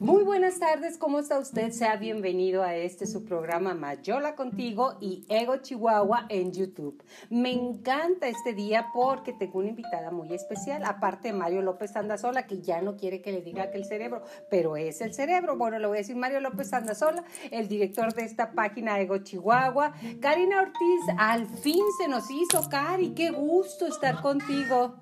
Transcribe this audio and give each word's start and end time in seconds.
Muy 0.00 0.22
buenas 0.22 0.60
tardes, 0.60 0.96
¿cómo 0.96 1.18
está 1.18 1.40
usted? 1.40 1.72
Sea 1.72 1.96
bienvenido 1.96 2.62
a 2.62 2.76
este 2.76 3.04
su 3.04 3.24
programa 3.24 3.74
Mayola 3.74 4.36
Contigo 4.36 4.96
y 5.00 5.26
Ego 5.28 5.56
Chihuahua 5.56 6.26
en 6.28 6.52
YouTube. 6.52 7.02
Me 7.30 7.50
encanta 7.50 8.28
este 8.28 8.54
día 8.54 8.90
porque 8.94 9.32
tengo 9.32 9.58
una 9.58 9.70
invitada 9.70 10.12
muy 10.12 10.32
especial, 10.32 10.84
aparte 10.84 11.28
de 11.28 11.34
Mario 11.34 11.62
López 11.62 11.96
Andazola, 11.96 12.46
que 12.46 12.60
ya 12.60 12.80
no 12.80 12.96
quiere 12.96 13.20
que 13.22 13.32
le 13.32 13.42
diga 13.42 13.72
que 13.72 13.78
el 13.78 13.86
cerebro, 13.86 14.22
pero 14.48 14.76
es 14.76 15.00
el 15.00 15.14
cerebro. 15.14 15.56
Bueno, 15.56 15.80
le 15.80 15.88
voy 15.88 15.96
a 15.96 16.02
decir 16.02 16.14
Mario 16.14 16.38
López 16.42 16.72
Andazola, 16.72 17.24
el 17.50 17.66
director 17.66 18.14
de 18.14 18.22
esta 18.22 18.52
página 18.52 19.00
Ego 19.00 19.18
Chihuahua. 19.18 19.94
Karina 20.20 20.62
Ortiz, 20.62 21.16
al 21.18 21.44
fin 21.48 21.82
se 22.00 22.06
nos 22.06 22.30
hizo, 22.30 22.68
Cari, 22.70 23.14
qué 23.16 23.30
gusto 23.30 23.88
estar 23.88 24.22
contigo. 24.22 24.94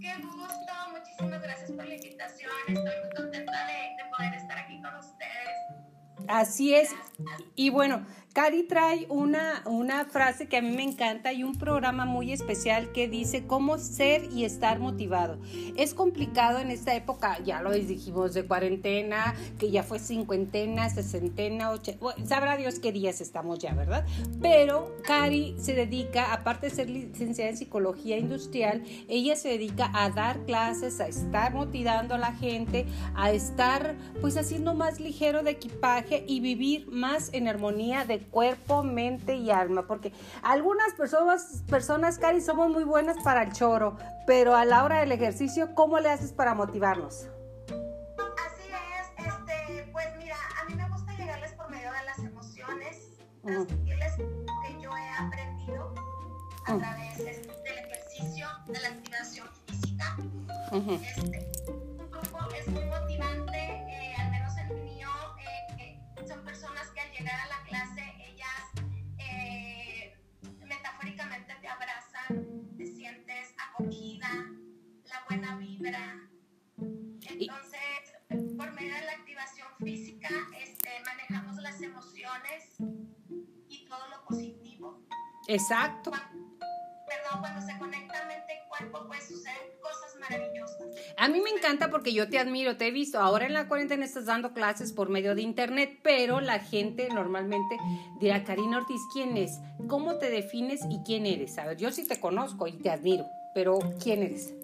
Qué 0.00 0.12
gusto, 0.22 0.72
muchísimas 0.92 1.42
gracias 1.42 1.72
por 1.72 1.84
la 1.84 1.96
invitación. 1.96 2.52
Estoy 2.68 2.84
muy 2.84 3.14
contenta 3.16 3.66
de 3.66 4.03
poder 4.16 4.34
estar 4.34 4.58
aquí 4.58 4.80
con 4.80 4.94
ustedes. 4.96 6.28
Así 6.28 6.74
es. 6.74 6.94
Y 7.54 7.70
bueno, 7.70 8.06
Cari 8.34 8.64
trae 8.64 9.06
una, 9.10 9.62
una 9.64 10.06
frase 10.06 10.48
que 10.48 10.56
a 10.56 10.60
mí 10.60 10.70
me 10.70 10.82
encanta 10.82 11.32
y 11.32 11.44
un 11.44 11.54
programa 11.54 12.04
muy 12.04 12.32
especial 12.32 12.90
que 12.90 13.06
dice 13.06 13.46
cómo 13.46 13.78
ser 13.78 14.28
y 14.32 14.44
estar 14.44 14.80
motivado. 14.80 15.38
Es 15.76 15.94
complicado 15.94 16.58
en 16.58 16.72
esta 16.72 16.96
época, 16.96 17.38
ya 17.44 17.62
lo 17.62 17.70
dijimos, 17.70 18.34
de 18.34 18.44
cuarentena, 18.44 19.36
que 19.56 19.70
ya 19.70 19.84
fue 19.84 20.00
cincuentena, 20.00 20.90
sesentena, 20.90 21.70
ochenta, 21.70 22.04
sabrá 22.26 22.56
Dios 22.56 22.80
qué 22.80 22.90
días 22.90 23.20
estamos 23.20 23.60
ya, 23.60 23.72
¿verdad? 23.72 24.04
Pero 24.42 24.96
Cari 25.04 25.54
se 25.60 25.74
dedica, 25.74 26.32
aparte 26.32 26.70
de 26.70 26.74
ser 26.74 26.90
licenciada 26.90 27.50
en 27.50 27.56
psicología 27.56 28.18
industrial, 28.18 28.82
ella 29.06 29.36
se 29.36 29.50
dedica 29.50 29.92
a 29.94 30.10
dar 30.10 30.44
clases, 30.44 30.98
a 30.98 31.06
estar 31.06 31.54
motivando 31.54 32.16
a 32.16 32.18
la 32.18 32.32
gente, 32.32 32.84
a 33.14 33.30
estar 33.30 33.94
pues 34.20 34.36
haciendo 34.36 34.74
más 34.74 34.98
ligero 34.98 35.44
de 35.44 35.52
equipaje 35.52 36.24
y 36.26 36.40
vivir 36.40 36.88
más 36.88 37.32
en 37.32 37.46
armonía 37.46 38.04
de 38.04 38.23
cuerpo, 38.24 38.82
mente 38.82 39.34
y 39.34 39.50
alma, 39.50 39.86
porque 39.86 40.12
algunas 40.42 40.94
personas, 40.94 41.62
personas, 41.68 42.18
Cari, 42.18 42.40
somos 42.40 42.70
muy 42.70 42.84
buenas 42.84 43.16
para 43.22 43.42
el 43.42 43.52
choro, 43.52 43.96
pero 44.26 44.54
a 44.56 44.64
la 44.64 44.84
hora 44.84 45.00
del 45.00 45.12
ejercicio, 45.12 45.74
¿cómo 45.74 45.98
le 46.00 46.10
haces 46.10 46.32
para 46.32 46.54
motivarnos? 46.54 47.28
Así 47.66 48.68
es, 48.70 49.26
este, 49.26 49.88
pues 49.92 50.06
mira, 50.18 50.36
a 50.60 50.64
mí 50.68 50.74
me 50.74 50.88
gusta 50.90 51.12
llegarles 51.16 51.52
por 51.52 51.70
medio 51.70 51.90
de 51.92 52.04
las 52.04 52.18
emociones, 52.18 53.10
transmitirles 53.42 54.16
que 54.16 54.82
yo 54.82 54.90
he 54.96 55.08
aprendido 55.26 55.94
a 56.66 56.78
través 56.78 57.18
este, 57.20 57.52
del 57.62 57.78
ejercicio, 57.78 58.46
de 58.66 58.80
la 58.80 58.88
activación 58.88 59.48
física. 59.66 60.16
Este, 60.72 61.54
vibra. 75.76 76.28
Entonces, 76.78 78.56
por 78.56 78.72
medio 78.72 78.94
de 78.94 79.00
la 79.00 79.12
activación 79.12 79.68
física, 79.82 80.28
este, 80.60 80.88
manejamos 81.04 81.56
las 81.56 81.80
emociones 81.80 82.76
y 83.68 83.86
todo 83.86 84.08
lo 84.08 84.24
positivo. 84.24 85.02
Exacto. 85.48 86.10
Perdón, 86.10 87.40
cuando 87.40 87.60
se 87.60 87.78
conecta 87.78 88.24
mente 88.26 88.54
y 88.54 88.68
cuerpo, 88.68 89.06
pues 89.06 89.28
suceden 89.28 89.56
cosas 89.80 90.16
maravillosas. 90.20 90.86
A 91.18 91.28
mí 91.28 91.40
me 91.40 91.50
encanta 91.50 91.90
porque 91.90 92.12
yo 92.12 92.28
te 92.28 92.38
admiro, 92.38 92.76
te 92.76 92.88
he 92.88 92.90
visto. 92.90 93.20
Ahora 93.20 93.46
en 93.46 93.52
la 93.52 93.68
cuarentena 93.68 94.04
estás 94.04 94.26
dando 94.26 94.52
clases 94.52 94.92
por 94.92 95.10
medio 95.10 95.34
de 95.34 95.42
internet, 95.42 95.98
pero 96.02 96.40
la 96.40 96.58
gente 96.60 97.08
normalmente 97.08 97.78
dirá, 98.20 98.42
Karina 98.44 98.78
Ortiz, 98.78 99.00
¿quién 99.12 99.36
es? 99.36 99.58
¿Cómo 99.86 100.18
te 100.18 100.30
defines 100.30 100.80
y 100.90 101.02
quién 101.04 101.26
eres? 101.26 101.58
A 101.58 101.66
ver, 101.66 101.76
yo 101.76 101.90
sí 101.92 102.06
te 102.06 102.18
conozco 102.18 102.66
y 102.66 102.78
te 102.78 102.90
admiro, 102.90 103.26
pero 103.54 103.78
¿quién 104.02 104.22
eres? 104.22 104.54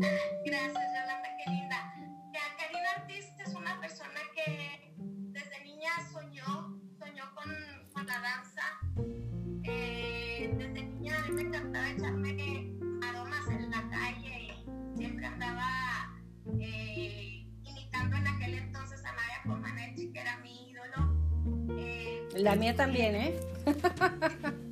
Gracias, 0.00 0.72
Yolanda, 0.74 1.28
qué 1.44 1.50
linda. 1.50 1.94
Ya, 2.32 2.40
Karina 2.58 2.88
Ortiz 3.02 3.26
es 3.38 3.54
una 3.54 3.78
persona 3.80 4.20
que 4.34 4.94
desde 4.96 5.64
niña 5.64 5.90
soñó, 6.10 6.80
soñó 6.98 7.24
con, 7.34 7.50
con 7.92 8.06
la 8.06 8.20
danza. 8.20 8.62
Eh, 9.64 10.50
desde 10.56 10.82
niña 10.84 11.18
a 11.18 11.28
mí 11.28 11.32
me 11.34 11.42
encantaba 11.42 11.90
echarme 11.90 12.78
aromas 13.06 13.46
en 13.48 13.70
la 13.70 13.90
calle 13.90 14.54
y 14.64 14.96
siempre 14.96 15.26
andaba 15.26 16.18
eh, 16.58 17.46
imitando 17.62 18.16
en 18.16 18.26
aquel 18.26 18.54
entonces 18.54 19.04
a 19.04 19.12
Nadia 19.12 19.42
Comaneci, 19.46 20.12
que 20.12 20.20
era 20.20 20.38
mi 20.38 20.70
ídolo. 20.70 21.78
Eh, 21.78 22.26
La 22.36 22.56
mía 22.56 22.74
también, 22.74 23.14
¿eh? 23.16 23.40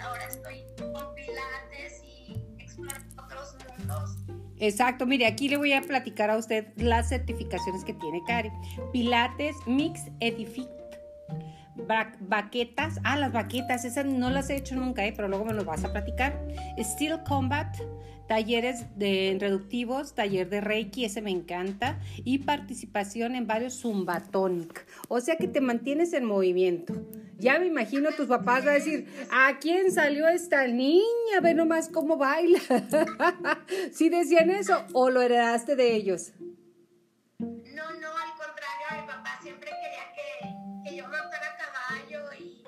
ahora 0.00 0.26
estoy 0.28 0.64
con 0.76 1.14
pilates 1.14 2.02
y 2.04 2.36
explorando 2.58 3.22
otros 3.22 3.56
mundos. 3.78 4.16
Exacto, 4.58 5.06
mire, 5.06 5.26
aquí 5.26 5.48
le 5.48 5.56
voy 5.56 5.72
a 5.72 5.80
platicar 5.80 6.30
a 6.30 6.36
usted 6.36 6.66
las 6.76 7.08
certificaciones 7.08 7.82
que 7.84 7.94
tiene 7.94 8.22
Cari. 8.26 8.50
Pilates, 8.92 9.56
Mix, 9.66 10.02
Edific, 10.20 10.68
ba- 11.88 12.12
baquetas, 12.20 12.98
ah, 13.04 13.16
las 13.16 13.32
baquetas, 13.32 13.84
esas 13.84 14.04
no 14.04 14.30
las 14.30 14.50
he 14.50 14.56
hecho 14.56 14.76
nunca, 14.76 15.04
¿eh? 15.06 15.12
pero 15.16 15.26
luego 15.28 15.44
me 15.46 15.54
los 15.54 15.64
vas 15.64 15.84
a 15.84 15.90
platicar. 15.92 16.38
Steel 16.78 17.22
Combat, 17.24 17.74
talleres 18.26 18.86
de 18.98 19.36
reductivos, 19.38 20.14
taller 20.14 20.48
de 20.48 20.60
Reiki, 20.60 21.04
ese 21.04 21.20
me 21.20 21.30
encanta, 21.30 21.98
y 22.24 22.38
participación 22.38 23.34
en 23.34 23.46
varios 23.46 23.80
Zumbatonic. 23.80 24.86
O 25.08 25.20
sea 25.20 25.36
que 25.36 25.48
te 25.48 25.60
mantienes 25.60 26.12
en 26.12 26.24
movimiento. 26.24 26.94
Ya 27.38 27.58
me 27.58 27.66
imagino 27.66 28.10
tus 28.12 28.28
papás 28.28 28.66
va 28.66 28.70
a 28.70 28.74
decir, 28.74 29.08
¿a 29.30 29.58
quién 29.58 29.90
salió 29.92 30.28
esta 30.28 30.66
niña? 30.66 31.40
Ve 31.42 31.54
nomás 31.54 31.88
cómo 31.88 32.16
baila. 32.16 32.60
¿Sí 33.92 34.08
decían 34.08 34.50
eso 34.50 34.84
o 34.92 35.10
lo 35.10 35.22
heredaste 35.22 35.76
de 35.76 35.94
ellos? 35.94 36.32
No, 37.38 37.92
no, 38.00 38.08
al 38.16 38.32
contrario, 38.38 38.86
mi 38.92 39.06
papá 39.06 39.38
siempre 39.42 39.70
quería 39.70 40.12
que, 40.14 40.90
que 40.90 40.96
yo 40.96 41.04
montara 41.04 41.56
caballo 41.58 42.32
y 42.38 42.62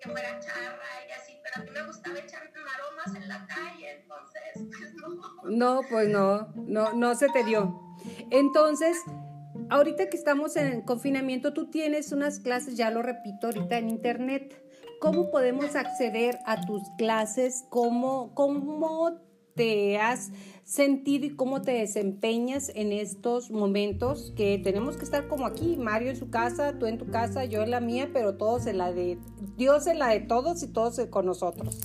que 0.00 0.08
fuera 0.08 0.40
charra 0.40 1.06
y 1.06 1.12
así, 1.12 1.38
pero 1.42 1.62
a 1.62 1.64
mí 1.64 1.70
me 1.70 1.86
gustaba 1.86 2.18
echarme 2.18 2.48
en 3.06 3.28
la 3.28 3.46
calle, 3.46 4.00
entonces, 4.00 4.78
pues 4.78 4.94
no. 4.94 5.50
No, 5.50 5.80
pues 5.88 6.08
no, 6.08 6.48
no, 6.54 6.92
no 6.92 7.14
se 7.14 7.28
te 7.28 7.44
dio. 7.44 7.80
Entonces, 8.30 8.98
ahorita 9.70 10.08
que 10.08 10.16
estamos 10.16 10.56
en 10.56 10.82
confinamiento, 10.82 11.52
tú 11.52 11.70
tienes 11.70 12.12
unas 12.12 12.40
clases, 12.40 12.76
ya 12.76 12.90
lo 12.90 13.02
repito 13.02 13.46
ahorita 13.46 13.78
en 13.78 13.88
internet. 13.88 14.62
¿Cómo 15.00 15.30
podemos 15.30 15.76
acceder 15.76 16.38
a 16.44 16.60
tus 16.66 16.82
clases? 16.96 17.64
¿Cómo, 17.70 18.34
cómo 18.34 19.20
te 19.54 19.98
has 19.98 20.30
sentido 20.62 21.26
y 21.26 21.30
cómo 21.34 21.62
te 21.62 21.72
desempeñas 21.72 22.70
en 22.74 22.92
estos 22.92 23.50
momentos 23.50 24.32
que 24.36 24.58
tenemos 24.58 24.96
que 24.96 25.04
estar 25.04 25.26
como 25.26 25.46
aquí, 25.46 25.76
Mario 25.76 26.10
en 26.10 26.16
su 26.16 26.30
casa, 26.30 26.78
tú 26.78 26.86
en 26.86 26.98
tu 26.98 27.10
casa, 27.10 27.44
yo 27.44 27.62
en 27.62 27.72
la 27.72 27.80
mía, 27.80 28.10
pero 28.12 28.36
todos 28.36 28.66
en 28.66 28.78
la 28.78 28.92
de 28.92 29.18
Dios 29.56 29.88
en 29.88 29.98
la 29.98 30.08
de 30.08 30.20
todos 30.20 30.62
y 30.62 30.68
todos 30.68 31.00
con 31.10 31.26
nosotros. 31.26 31.80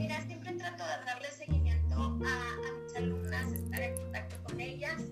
Mira, 0.00 0.20
siempre 0.26 0.52
trato 0.54 0.82
de 0.84 1.04
darle 1.04 1.28
seguimiento 1.30 1.94
a, 1.94 2.68
a 2.68 2.82
mis 2.82 2.96
alumnas, 2.96 3.52
estar 3.52 3.80
en 3.80 3.96
contacto 3.96 4.36
con 4.44 4.60
ellas, 4.60 5.02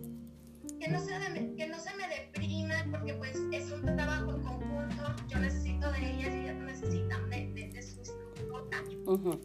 que 0.81 0.88
no, 0.88 1.00
se 1.00 1.12
de- 1.19 1.55
que 1.56 1.67
no 1.69 1.79
se 1.79 1.94
me 1.96 2.08
depriman, 2.08 2.90
porque 2.90 3.14
pues 3.14 3.37
es 3.52 3.70
un 3.70 3.82
trabajo 3.85 4.31
en 4.35 4.43
conjunto, 4.43 5.17
yo 5.29 5.38
necesito 5.38 5.90
de 5.93 5.99
ellas 6.11 6.35
y 6.35 6.38
ellas 6.40 6.56
necesitan 6.56 7.29
de, 7.31 7.49
de, 7.52 7.69
de 7.69 7.82
su. 7.82 8.00
Ujú. 9.06 9.40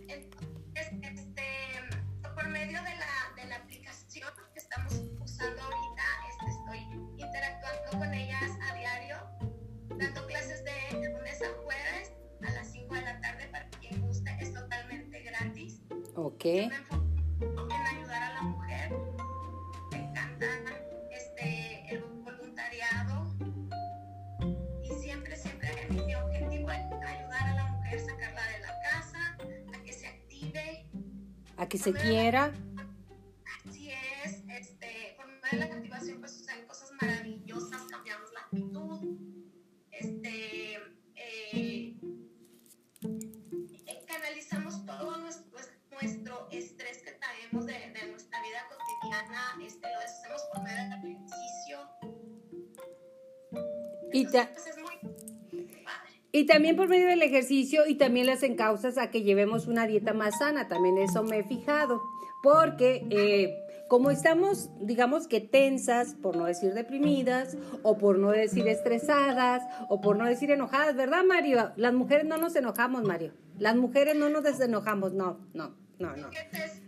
Se 31.83 31.93
quiera. 31.93 32.53
Así 33.67 33.89
es, 33.91 34.41
este, 34.47 35.15
por 35.17 35.27
medio 35.27 35.49
de 35.51 35.57
la 35.57 35.65
activación 35.65 36.19
pues 36.21 36.31
suceden 36.31 36.65
cosas 36.65 36.89
maravillosas, 37.01 37.81
cambiamos 37.89 38.31
la 38.31 38.39
actitud, 38.39 39.17
este, 39.91 40.75
eh, 41.15 41.97
eh, 43.01 44.05
canalizamos 44.07 44.85
todo 44.85 45.17
nuestro, 45.17 45.51
pues, 45.51 45.73
nuestro 45.91 46.47
estrés 46.51 46.99
que 46.99 47.11
traemos 47.11 47.65
de, 47.65 47.73
de, 47.73 48.11
nuestra 48.11 48.41
vida 48.41 48.65
cotidiana, 48.69 49.57
este, 49.65 49.89
lo 49.89 49.99
hacemos 49.99 50.41
por 50.53 50.63
medio 50.63 50.83
del 50.83 50.93
ejercicio. 50.93 51.89
Y 54.13 54.25
te, 54.27 54.47
Y 56.35 56.45
también 56.47 56.75
por 56.75 56.87
medio 56.89 57.05
del 57.07 57.21
ejercicio 57.21 57.83
y 57.87 57.93
también 57.95 58.25
las 58.25 58.41
encausas 58.41 58.97
a 58.97 59.11
que 59.11 59.21
llevemos 59.21 59.67
una 59.67 59.85
dieta 59.85 60.13
más 60.13 60.39
sana, 60.39 60.67
también 60.67 60.97
eso 60.97 61.23
me 61.23 61.37
he 61.39 61.43
fijado, 61.43 62.01
porque 62.41 63.05
eh, 63.11 63.55
como 63.87 64.09
estamos, 64.09 64.71
digamos 64.81 65.27
que 65.27 65.41
tensas, 65.41 66.15
por 66.15 66.35
no 66.35 66.45
decir 66.45 66.73
deprimidas, 66.73 67.55
o 67.83 67.99
por 67.99 68.17
no 68.17 68.31
decir 68.31 68.67
estresadas, 68.67 69.61
o 69.89 70.01
por 70.01 70.17
no 70.17 70.25
decir 70.25 70.49
enojadas, 70.49 70.95
¿verdad 70.95 71.23
Mario? 71.23 71.71
Las 71.75 71.93
mujeres 71.93 72.25
no 72.25 72.37
nos 72.37 72.55
enojamos, 72.55 73.03
Mario. 73.03 73.31
Las 73.59 73.75
mujeres 73.75 74.15
no 74.15 74.27
nos 74.29 74.43
desenojamos, 74.43 75.13
no, 75.13 75.37
no, 75.53 75.75
no, 75.99 76.17
no. 76.17 76.29
¿Qué 76.31 76.39
es 76.51 76.71
eso? 76.71 76.81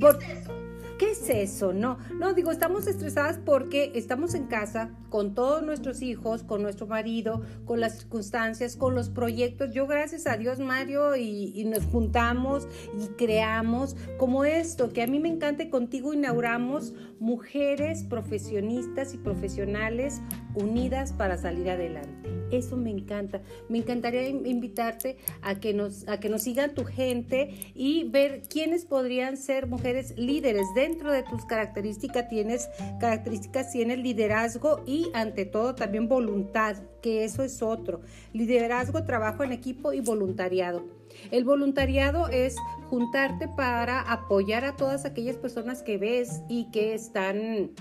Por- 0.00 0.18
¿Qué 0.18 0.32
es 0.32 0.38
eso? 0.40 0.52
¿Qué 0.98 1.12
es 1.12 1.30
eso? 1.30 1.72
No, 1.72 1.98
no, 2.18 2.34
digo, 2.34 2.50
estamos 2.50 2.88
estresadas 2.88 3.38
porque 3.38 3.92
estamos 3.94 4.34
en 4.34 4.46
casa 4.46 4.90
con 5.10 5.32
todos 5.32 5.62
nuestros 5.62 6.02
hijos, 6.02 6.42
con 6.42 6.60
nuestro 6.60 6.88
marido, 6.88 7.40
con 7.66 7.78
las 7.78 7.98
circunstancias, 7.98 8.74
con 8.74 8.96
los 8.96 9.08
proyectos. 9.08 9.72
Yo, 9.72 9.86
gracias 9.86 10.26
a 10.26 10.36
Dios, 10.36 10.58
Mario, 10.58 11.14
y, 11.14 11.64
nos 11.66 11.84
juntamos 11.84 12.66
y 13.00 13.06
creamos 13.14 13.94
como 14.18 14.44
esto, 14.44 14.92
que 14.92 15.02
a 15.02 15.06
mí 15.06 15.20
me 15.20 15.28
encanta 15.28 15.62
y 15.62 15.70
contigo 15.70 16.14
inauguramos 16.14 16.94
mujeres 17.20 18.02
profesionistas 18.02 19.14
y 19.14 19.18
profesionales 19.18 20.20
unidas 20.56 21.12
para 21.12 21.36
salir 21.36 21.70
adelante. 21.70 22.37
Eso 22.50 22.76
me 22.76 22.90
encanta. 22.90 23.42
Me 23.68 23.78
encantaría 23.78 24.28
in- 24.28 24.46
invitarte 24.46 25.16
a 25.42 25.60
que 25.60 25.74
nos 25.74 26.08
a 26.08 26.18
que 26.18 26.28
nos 26.28 26.42
sigan 26.42 26.74
tu 26.74 26.84
gente 26.84 27.50
y 27.74 28.04
ver 28.04 28.42
quiénes 28.48 28.84
podrían 28.84 29.36
ser 29.36 29.66
mujeres 29.66 30.14
líderes. 30.16 30.66
Dentro 30.74 31.12
de 31.12 31.22
tus 31.22 31.44
características 31.44 32.28
tienes 32.28 32.68
características 33.00 33.70
tienes 33.72 33.98
liderazgo 33.98 34.82
y 34.86 35.10
ante 35.14 35.44
todo 35.44 35.74
también 35.74 36.08
voluntad, 36.08 36.76
que 37.02 37.24
eso 37.24 37.42
es 37.42 37.62
otro. 37.62 38.00
Liderazgo, 38.32 39.04
trabajo 39.04 39.44
en 39.44 39.52
equipo 39.52 39.92
y 39.92 40.00
voluntariado. 40.00 40.84
El 41.30 41.44
voluntariado 41.44 42.28
es 42.28 42.56
juntarte 42.90 43.48
para 43.48 44.00
apoyar 44.00 44.64
a 44.64 44.76
todas 44.76 45.04
aquellas 45.04 45.36
personas 45.36 45.82
que 45.82 45.98
ves 45.98 46.42
y 46.48 46.70
que 46.70 46.94
están 46.94 47.72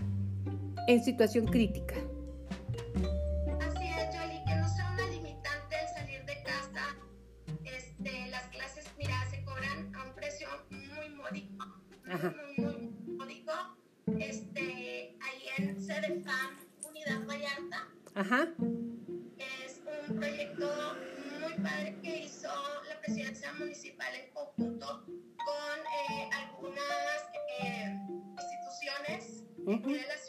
en 0.87 1.03
situación 1.03 1.45
crítica. 1.45 1.95
Ajá. 18.17 18.47
es 19.37 19.79
un 20.09 20.15
proyecto 20.15 20.67
muy 21.39 21.53
padre 21.63 21.95
que 22.01 22.23
hizo 22.23 22.47
la 22.89 22.99
presidencia 23.01 23.53
municipal 23.53 24.07
en 24.15 24.31
conjunto 24.33 25.05
con 25.05 25.79
eh, 26.09 26.29
algunas 26.33 27.29
eh, 27.61 27.95
instituciones 28.41 29.43
de 29.57 30.07
la 30.07 30.17
ciudad 30.17 30.26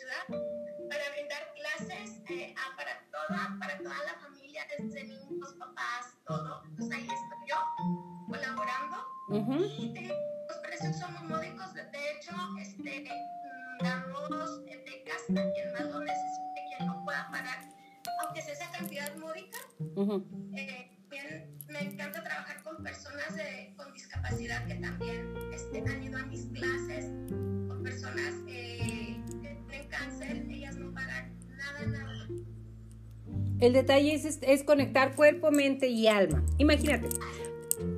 El 33.60 33.72
detalle 33.72 34.14
es, 34.14 34.38
es- 34.42 34.62
conectar 34.64 35.14
cuerpo, 35.14 35.50
mente 35.50 35.88
y 35.88 36.06
alma. 36.06 36.44
Imagínate, 36.58 37.08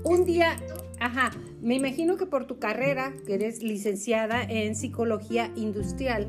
un 0.05 0.25
día, 0.25 0.57
ajá, 0.99 1.31
me 1.61 1.75
imagino 1.75 2.17
que 2.17 2.27
por 2.27 2.47
tu 2.47 2.59
carrera, 2.59 3.15
que 3.27 3.35
eres 3.35 3.63
licenciada 3.63 4.43
en 4.43 4.75
psicología 4.75 5.51
industrial, 5.57 6.29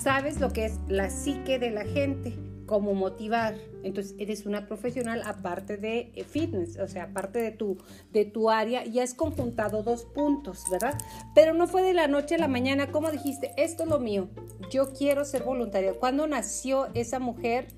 sabes 0.00 0.40
lo 0.40 0.52
que 0.52 0.64
es 0.66 0.78
la 0.88 1.10
psique 1.10 1.58
de 1.58 1.70
la 1.70 1.84
gente, 1.84 2.34
cómo 2.66 2.94
motivar. 2.94 3.54
Entonces, 3.84 4.16
eres 4.18 4.44
una 4.46 4.66
profesional 4.66 5.22
aparte 5.24 5.76
de 5.76 6.10
eh, 6.16 6.24
fitness, 6.24 6.76
o 6.80 6.88
sea, 6.88 7.04
aparte 7.04 7.38
de 7.40 7.52
tu, 7.52 7.78
de 8.12 8.24
tu 8.24 8.50
área, 8.50 8.84
y 8.84 8.98
has 8.98 9.14
conjuntado 9.14 9.84
dos 9.84 10.04
puntos, 10.06 10.64
¿verdad? 10.72 10.98
Pero 11.36 11.54
no 11.54 11.68
fue 11.68 11.82
de 11.82 11.94
la 11.94 12.08
noche 12.08 12.34
a 12.34 12.38
la 12.38 12.48
mañana, 12.48 12.90
como 12.90 13.12
dijiste, 13.12 13.52
esto 13.56 13.84
es 13.84 13.88
lo 13.88 14.00
mío, 14.00 14.28
yo 14.72 14.92
quiero 14.92 15.24
ser 15.24 15.44
voluntaria. 15.44 15.92
¿Cuándo 15.94 16.26
nació 16.26 16.88
esa 16.94 17.20
mujer? 17.20 17.68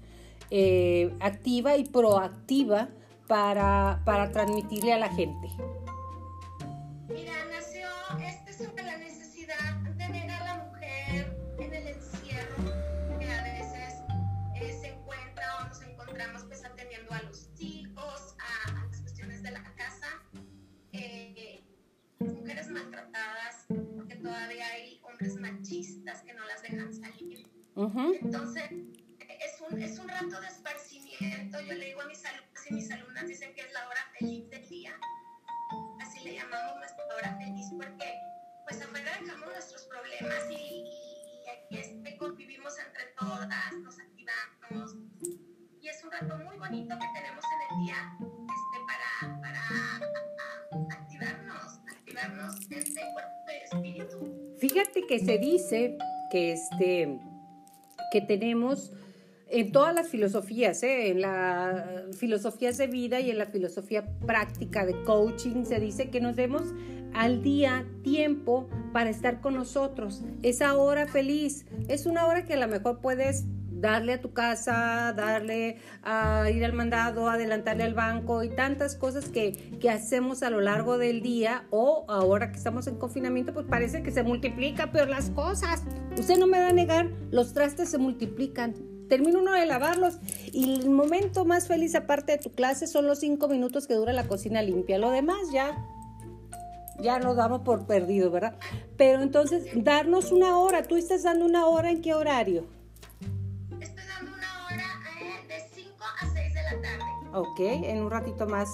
Eh, 0.51 1.15
activa 1.21 1.77
y 1.77 1.85
proactiva 1.85 2.89
para, 3.27 4.01
para 4.05 4.31
transmitirle 4.33 4.93
a 4.93 4.99
la 4.99 5.09
gente. 5.11 5.49
Mira, 7.09 7.33
nació 7.51 7.89
este 8.27 8.53
sobre 8.53 8.83
la 8.85 8.97
necesidad 8.99 9.75
de 9.83 10.09
ver 10.09 10.31
a 10.31 10.45
la 10.45 10.65
mujer 10.65 11.37
en 11.59 11.75
el 11.75 11.87
encierro, 11.89 12.65
que 13.19 13.31
a 13.31 13.43
veces 13.43 13.95
eh, 14.57 14.79
se 14.81 14.89
encuentra 14.95 15.45
o 15.61 15.69
nos 15.69 15.83
encontramos 15.83 16.45
pues 16.45 16.65
atendiendo 16.65 17.13
a 17.13 17.23
los 17.23 17.49
hijos, 17.59 18.35
a, 18.39 18.71
a 18.81 18.85
las 18.87 19.01
cuestiones 19.01 19.43
de 19.43 19.51
la 19.51 19.63
casa, 19.75 20.07
eh, 20.93 21.63
mujeres 22.19 22.69
maltratadas, 22.69 23.67
porque 23.97 24.17
todavía 24.17 24.67
hay 24.69 25.01
hombres 25.11 25.37
machistas 25.37 26.23
que 26.23 26.33
no 26.35 26.45
las 26.47 26.63
dejan 26.63 26.93
salir. 26.95 27.47
Ujú, 27.75 28.15
Entonces, 28.21 28.65
es 28.73 28.98
un, 29.71 29.83
es 29.83 29.99
un 29.99 30.09
rato 30.09 30.41
de 30.41 30.47
esparcimiento. 30.47 31.61
Yo 31.61 31.75
le 31.75 31.87
digo 31.87 32.01
a 32.03 32.07
mis 32.07 32.25
alumnos 32.25 32.67
y 32.71 32.75
mis 32.75 32.91
alumnas 32.91 33.27
dicen 33.27 33.55
que 33.55 33.61
es 33.63 33.73
la 33.73 33.87
hora 33.89 34.01
feliz 34.19 34.49
del 34.51 34.69
día. 34.69 34.93
Así 36.01 36.21
le 36.25 36.35
llamamos 36.35 36.77
nuestra 36.79 37.05
hora 37.17 37.37
feliz 37.39 37.67
porque 37.77 38.13
pues 38.65 38.81
afuera 38.83 39.11
dejamos 39.21 39.47
nuestros 39.49 39.83
problemas 39.87 40.45
y, 40.51 40.55
y- 40.55 41.49
aquí 41.49 41.79
este, 41.79 42.17
convivimos 42.19 42.75
entre 42.79 43.07
todas, 43.19 43.73
nos 43.83 43.99
activamos. 43.99 44.97
Y 45.81 45.89
es 45.89 46.03
un 46.05 46.11
rato 46.11 46.37
muy 46.39 46.57
bonito 46.59 46.95
que 46.99 47.07
tenemos 47.15 47.45
en 47.45 47.61
el 47.79 47.87
día 47.87 47.97
este, 48.21 48.79
para, 48.87 49.41
para 49.41 49.59
a- 49.61 50.01
a- 50.73 50.95
activarnos, 50.95 51.79
activarnos 51.89 52.69
mente, 52.69 53.01
cuerpo 53.13 53.31
y 53.49 53.65
espíritu. 53.65 54.57
Fíjate 54.61 55.07
que 55.07 55.19
se 55.21 55.39
dice 55.39 55.97
que 56.31 56.53
este 56.53 57.19
que 58.11 58.21
tenemos 58.23 58.93
en 59.51 59.73
todas 59.73 59.95
las 59.95 60.09
filosofías, 60.09 60.83
¿eh? 60.83 61.11
en 61.11 61.23
las 61.23 62.17
filosofías 62.17 62.77
de 62.79 62.87
vida 62.87 63.21
y 63.21 63.31
en 63.31 63.39
la 63.39 63.47
filosofía 63.47 64.05
práctica 64.27 64.85
de 64.85 65.03
coaching, 65.05 65.65
se 65.65 65.81
dice 65.81 66.11
que 66.11 66.21
nos 66.21 66.37
demos 66.37 66.63
al 67.15 67.43
día 67.43 67.87
tiempo 68.03 68.69
para 68.93 69.11
estar 69.11 69.41
con 69.41 69.55
nosotros. 69.55 70.23
Esa 70.43 70.75
hora 70.75 71.07
feliz 71.07 71.67
es 71.89 72.07
una 72.07 72.27
hora 72.27 72.45
que 72.45 72.55
a 72.55 72.59
lo 72.59 72.69
mejor 72.69 73.01
puedes 73.01 73.45
darle 73.81 74.15
a 74.15 74.21
tu 74.21 74.33
casa, 74.33 75.13
darle 75.17 75.79
a 76.03 76.51
ir 76.51 76.65
al 76.65 76.73
mandado, 76.73 77.29
adelantarle 77.29 77.85
al 77.85 77.95
banco 77.95 78.43
y 78.43 78.51
tantas 78.51 78.97
cosas 78.97 79.29
que, 79.29 79.53
que 79.81 79.89
hacemos 79.89 80.43
a 80.43 80.51
lo 80.51 80.61
largo 80.61 80.99
del 80.99 81.23
día 81.23 81.67
o 81.71 82.05
ahora 82.09 82.51
que 82.51 82.59
estamos 82.59 82.87
en 82.89 82.97
confinamiento, 82.97 83.55
pues 83.55 83.67
parece 83.67 84.03
que 84.03 84.11
se 84.11 84.23
multiplica 84.23 84.91
peor 84.91 85.09
las 85.09 85.31
cosas. 85.31 85.85
Usted 86.19 86.39
no 86.39 86.47
me 86.47 86.59
va 86.59 86.69
a 86.69 86.73
negar, 86.73 87.11
los 87.31 87.55
trastes 87.55 87.89
se 87.89 87.99
multiplican. 87.99 88.75
Termina 89.09 89.39
uno 89.39 89.53
de 89.53 89.67
lavarlos 89.67 90.19
y 90.53 90.81
el 90.81 90.91
momento 90.91 91.45
más 91.45 91.69
feliz 91.69 91.95
aparte 91.95 92.33
de 92.33 92.39
tu 92.39 92.53
clase 92.53 92.87
son 92.87 93.07
los 93.07 93.21
cinco 93.21 93.49
minutos 93.49 93.87
que 93.87 93.95
dura 93.95 94.13
la 94.13 94.29
cocina 94.29 94.63
limpia. 94.63 94.99
Lo 94.99 95.11
demás 95.11 95.39
ya 95.53 95.77
ya 96.99 97.19
lo 97.19 97.35
damos 97.35 97.63
por 97.63 97.87
perdido, 97.87 98.31
¿verdad? 98.31 98.57
Pero 98.97 99.23
entonces, 99.23 99.67
darnos 99.75 100.33
una 100.33 100.59
hora. 100.59 100.83
¿Tú 100.83 100.97
estás 100.97 101.23
dando 101.23 101.45
una 101.45 101.67
hora 101.67 101.91
en 101.91 102.03
qué 102.03 102.15
horario? 102.15 102.67
Estoy 103.81 104.05
dando 104.05 104.35
una 104.35 104.67
hora 104.67 104.85
eh, 105.21 105.47
de 105.47 105.83
5 105.83 105.97
a 106.05 106.27
6 106.27 106.55
de 106.55 106.63
la 106.63 106.83
tarde. 106.83 107.05
Ok, 107.35 107.61
en 107.61 108.03
un 108.03 108.11
ratito 108.11 108.47
más 108.47 108.69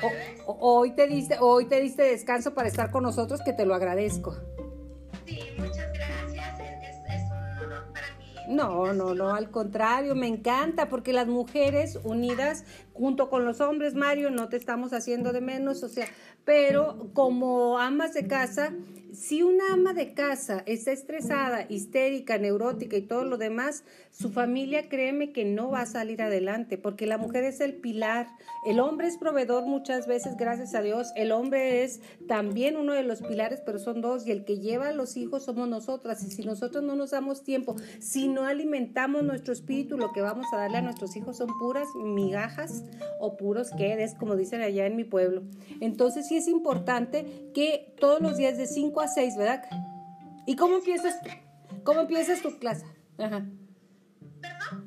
jueves. 0.00 0.40
hoy 0.46 0.92
te 0.92 1.06
diste, 1.06 1.36
hoy 1.40 1.66
te 1.66 1.80
diste 1.80 2.02
descanso 2.04 2.54
para 2.54 2.68
estar 2.68 2.90
con 2.90 3.02
nosotros, 3.02 3.40
que 3.44 3.52
te 3.52 3.66
lo 3.66 3.74
agradezco. 3.74 4.34
No, 8.48 8.92
no, 8.92 9.14
no, 9.14 9.34
al 9.34 9.50
contrario, 9.50 10.14
me 10.14 10.28
encanta 10.28 10.88
porque 10.88 11.12
las 11.12 11.26
mujeres 11.26 11.98
unidas 12.04 12.64
junto 12.92 13.28
con 13.28 13.44
los 13.44 13.60
hombres, 13.60 13.94
Mario, 13.94 14.30
no 14.30 14.48
te 14.48 14.56
estamos 14.56 14.92
haciendo 14.92 15.32
de 15.32 15.40
menos, 15.40 15.82
o 15.82 15.88
sea, 15.88 16.06
pero 16.46 17.10
como 17.12 17.78
amas 17.78 18.14
de 18.14 18.26
casa, 18.26 18.72
si 19.12 19.42
una 19.42 19.72
ama 19.72 19.94
de 19.94 20.12
casa 20.12 20.62
está 20.66 20.92
estresada, 20.92 21.66
histérica, 21.68 22.38
neurótica 22.38 22.96
y 22.96 23.02
todo 23.02 23.24
lo 23.24 23.38
demás, 23.38 23.82
su 24.10 24.30
familia 24.30 24.88
créeme 24.88 25.32
que 25.32 25.44
no 25.44 25.70
va 25.70 25.82
a 25.82 25.86
salir 25.86 26.22
adelante, 26.22 26.78
porque 26.78 27.06
la 27.06 27.18
mujer 27.18 27.44
es 27.44 27.60
el 27.60 27.74
pilar. 27.74 28.28
El 28.66 28.80
hombre 28.80 29.08
es 29.08 29.16
proveedor 29.16 29.66
muchas 29.66 30.06
veces, 30.06 30.36
gracias 30.36 30.74
a 30.74 30.82
Dios. 30.82 31.08
El 31.16 31.32
hombre 31.32 31.82
es 31.82 32.00
también 32.28 32.76
uno 32.76 32.92
de 32.92 33.02
los 33.02 33.22
pilares, 33.22 33.60
pero 33.64 33.78
son 33.78 34.00
dos, 34.00 34.26
y 34.26 34.32
el 34.32 34.44
que 34.44 34.58
lleva 34.58 34.88
a 34.88 34.92
los 34.92 35.16
hijos 35.16 35.44
somos 35.44 35.68
nosotras. 35.68 36.22
Y 36.22 36.30
si 36.30 36.44
nosotros 36.44 36.84
no 36.84 36.94
nos 36.94 37.10
damos 37.10 37.42
tiempo, 37.42 37.76
si 37.98 38.28
no 38.28 38.44
alimentamos 38.44 39.22
nuestro 39.22 39.52
espíritu, 39.52 39.98
lo 39.98 40.12
que 40.12 40.20
vamos 40.20 40.46
a 40.52 40.58
darle 40.58 40.78
a 40.78 40.82
nuestros 40.82 41.16
hijos 41.16 41.38
son 41.38 41.48
puras 41.58 41.88
migajas 41.96 42.84
o 43.20 43.36
puros 43.36 43.70
quedes, 43.76 44.14
como 44.14 44.36
dicen 44.36 44.60
allá 44.62 44.86
en 44.86 44.96
mi 44.96 45.04
pueblo. 45.04 45.42
Entonces 45.80 46.26
sí 46.36 46.50
es 46.50 46.54
importante 46.54 47.50
que 47.54 47.94
todos 47.98 48.20
los 48.20 48.36
días 48.36 48.58
de 48.58 48.66
5 48.66 49.00
a 49.00 49.08
6, 49.08 49.36
¿verdad? 49.36 49.62
¿Y 50.46 50.56
cómo 50.56 50.76
empiezas, 50.76 51.14
cómo 51.84 52.02
empiezas 52.02 52.42
tu 52.42 52.58
clase? 52.58 52.84
Ajá. 53.18 53.46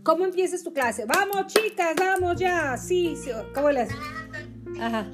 ¿Cómo 0.03 0.25
empiezas 0.25 0.63
tu 0.63 0.73
clase? 0.73 1.05
Vamos, 1.05 1.47
chicas, 1.47 1.95
vamos 1.97 2.39
ya. 2.39 2.77
Sí, 2.77 3.15
sí. 3.15 3.31
¿cómo 3.53 3.71
les? 3.71 3.89
Ajá. 4.79 5.07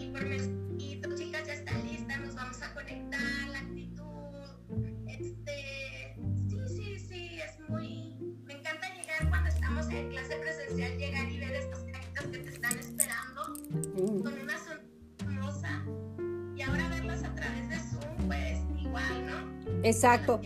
Exacto. 19.85 20.41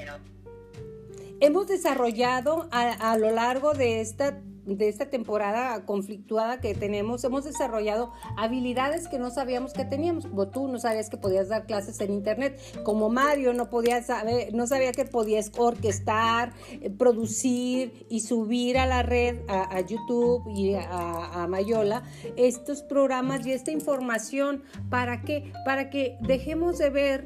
Hemos 1.39 1.67
desarrollado 1.67 2.67
a, 2.71 3.17
lo 3.17 3.31
largo 3.31 3.73
de 3.73 4.01
esta 4.01 4.41
de 4.65 4.87
esta 4.87 5.09
temporada 5.09 5.83
conflictuada 5.85 6.59
que 6.59 6.75
tenemos, 6.75 7.23
hemos 7.23 7.43
desarrollado 7.43 8.11
habilidades 8.37 9.07
que 9.07 9.17
no 9.17 9.31
sabíamos 9.31 9.73
que 9.73 9.83
teníamos, 9.83 10.27
tú 10.51 10.67
no 10.67 10.77
sabías 10.77 11.09
que 11.09 11.17
podías 11.17 11.49
dar 11.49 11.65
clases 11.65 11.99
en 12.01 12.13
internet, 12.13 12.59
como 12.83 13.09
Mario 13.09 13.51
no 13.53 13.71
podía 13.71 14.03
saber, 14.03 14.53
no 14.53 14.67
sabía 14.67 14.91
que 14.91 15.05
podías 15.05 15.51
orquestar, 15.57 16.53
eh, 16.69 16.91
producir 16.91 18.05
y 18.09 18.19
subir 18.19 18.77
a 18.77 18.85
la 18.85 19.01
red, 19.01 19.39
a, 19.47 19.81
YouTube 19.81 20.47
y 20.55 20.75
a, 20.75 21.43
a, 21.43 21.47
Mayola, 21.47 22.03
estos 22.35 22.83
programas 22.83 23.47
y 23.47 23.53
esta 23.53 23.71
información, 23.71 24.61
¿para 24.91 25.23
qué? 25.23 25.51
Para 25.65 25.89
que 25.89 26.15
dejemos 26.21 26.77
de 26.77 26.91
ver 26.91 27.25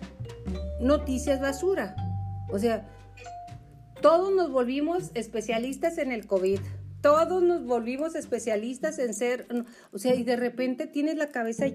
noticias 0.80 1.40
basura. 1.40 1.96
O 2.54 2.60
sea, 2.60 2.88
todos 4.00 4.32
nos 4.32 4.52
volvimos 4.52 5.10
especialistas 5.16 5.98
en 5.98 6.12
el 6.12 6.28
COVID. 6.28 6.60
Todos 7.02 7.42
nos 7.42 7.66
volvimos 7.66 8.16
especialistas 8.16 8.98
en 9.00 9.14
ser, 9.14 9.48
o 9.92 9.98
sea, 9.98 10.16
y 10.16 10.24
de 10.24 10.38
repente 10.38 10.88
tienes 10.88 11.18
la 11.18 11.32
cabeza 11.32 11.66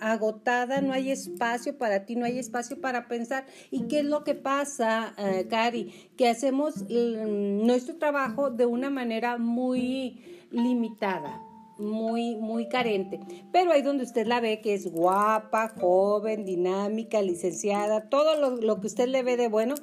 agotada, 0.00 0.80
no 0.80 0.92
hay 0.92 1.10
espacio 1.10 1.76
para 1.76 2.04
ti, 2.04 2.14
no 2.14 2.24
hay 2.24 2.38
espacio 2.38 2.80
para 2.80 3.08
pensar. 3.08 3.46
¿Y 3.72 3.88
qué 3.88 4.00
es 4.00 4.04
lo 4.04 4.22
que 4.22 4.34
pasa, 4.34 5.12
eh, 5.16 5.46
Cari? 5.48 6.12
Que 6.16 6.28
hacemos 6.28 6.82
mm, 6.82 7.66
nuestro 7.66 7.96
trabajo 7.96 8.50
de 8.50 8.66
una 8.66 8.90
manera 8.90 9.38
muy 9.38 10.46
limitada 10.52 11.40
muy, 11.80 12.36
muy 12.36 12.68
carente. 12.68 13.20
Pero 13.52 13.72
ahí 13.72 13.82
donde 13.82 14.04
usted 14.04 14.26
la 14.26 14.40
ve 14.40 14.60
que 14.60 14.74
es 14.74 14.90
guapa, 14.90 15.68
joven, 15.80 16.44
dinámica, 16.44 17.22
licenciada, 17.22 18.08
todo 18.08 18.60
lo, 18.60 18.80
que 18.80 18.86
usted 18.86 19.08
le 19.08 19.22
ve 19.22 19.36
de 19.36 19.48
bueno, 19.48 19.74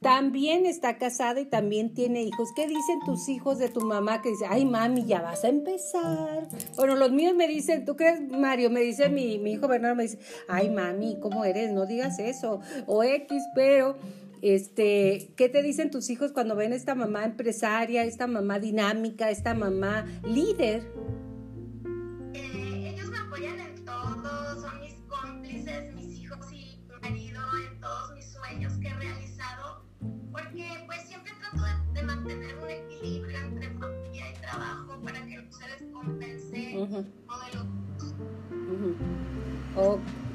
también 0.00 0.66
está 0.66 0.98
casada 0.98 1.40
y 1.40 1.46
también 1.46 1.94
tiene 1.94 2.22
hijos. 2.22 2.50
¿Qué 2.54 2.66
dicen 2.66 3.00
tus 3.04 3.28
hijos 3.28 3.58
de 3.58 3.68
tu 3.68 3.80
mamá? 3.80 4.22
Que 4.22 4.30
dice, 4.30 4.46
ay 4.48 4.64
mami, 4.64 5.04
ya 5.04 5.22
vas 5.22 5.44
a 5.44 5.48
empezar. 5.48 6.48
Bueno, 6.76 6.96
los 6.96 7.10
míos 7.12 7.34
me 7.34 7.48
dicen, 7.48 7.84
¿tú 7.84 7.96
crees, 7.96 8.20
Mario? 8.30 8.70
Me 8.70 8.80
dice 8.80 9.08
mi, 9.08 9.38
mi 9.38 9.52
hijo 9.52 9.68
Bernardo, 9.68 9.96
me 9.96 10.04
dice, 10.04 10.18
ay 10.48 10.70
mami, 10.70 11.18
¿cómo 11.20 11.44
eres? 11.44 11.72
No 11.72 11.86
digas 11.86 12.18
eso. 12.18 12.60
O 12.86 13.02
X, 13.02 13.42
pero 13.54 13.96
este, 14.42 15.30
¿qué 15.36 15.48
te 15.48 15.62
dicen 15.62 15.90
tus 15.90 16.10
hijos 16.10 16.32
cuando 16.32 16.56
ven 16.56 16.72
esta 16.72 16.94
mamá 16.94 17.24
empresaria, 17.24 18.04
esta 18.04 18.26
mamá 18.26 18.58
dinámica, 18.58 19.30
esta 19.30 19.54
mamá 19.54 20.06
líder? 20.24 20.84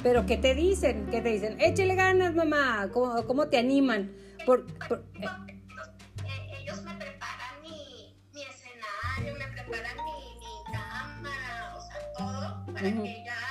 Pero 0.03 0.25
¿qué 0.25 0.37
te 0.37 0.55
dicen? 0.55 1.07
¿Qué 1.11 1.21
te 1.21 1.29
dicen? 1.29 1.59
Échale 1.59 1.95
ganas, 1.95 2.33
mamá. 2.35 2.89
¿Cómo, 2.91 3.25
cómo 3.25 3.47
te 3.47 3.57
animan? 3.57 4.11
Por, 4.45 4.65
eh. 4.89 5.27
Ellos 6.59 6.83
me 6.83 6.93
preparan 6.95 7.61
mi, 7.61 8.15
mi, 8.33 8.41
escenario, 8.43 9.35
me 9.37 9.47
preparan 9.47 9.97
mi, 10.05 10.11
mi 10.39 10.73
cámara, 10.73 11.75
o 11.77 11.81
sea, 11.81 12.13
todo 12.17 12.65
para 12.73 12.91
que 12.91 13.23
ya 13.25 13.41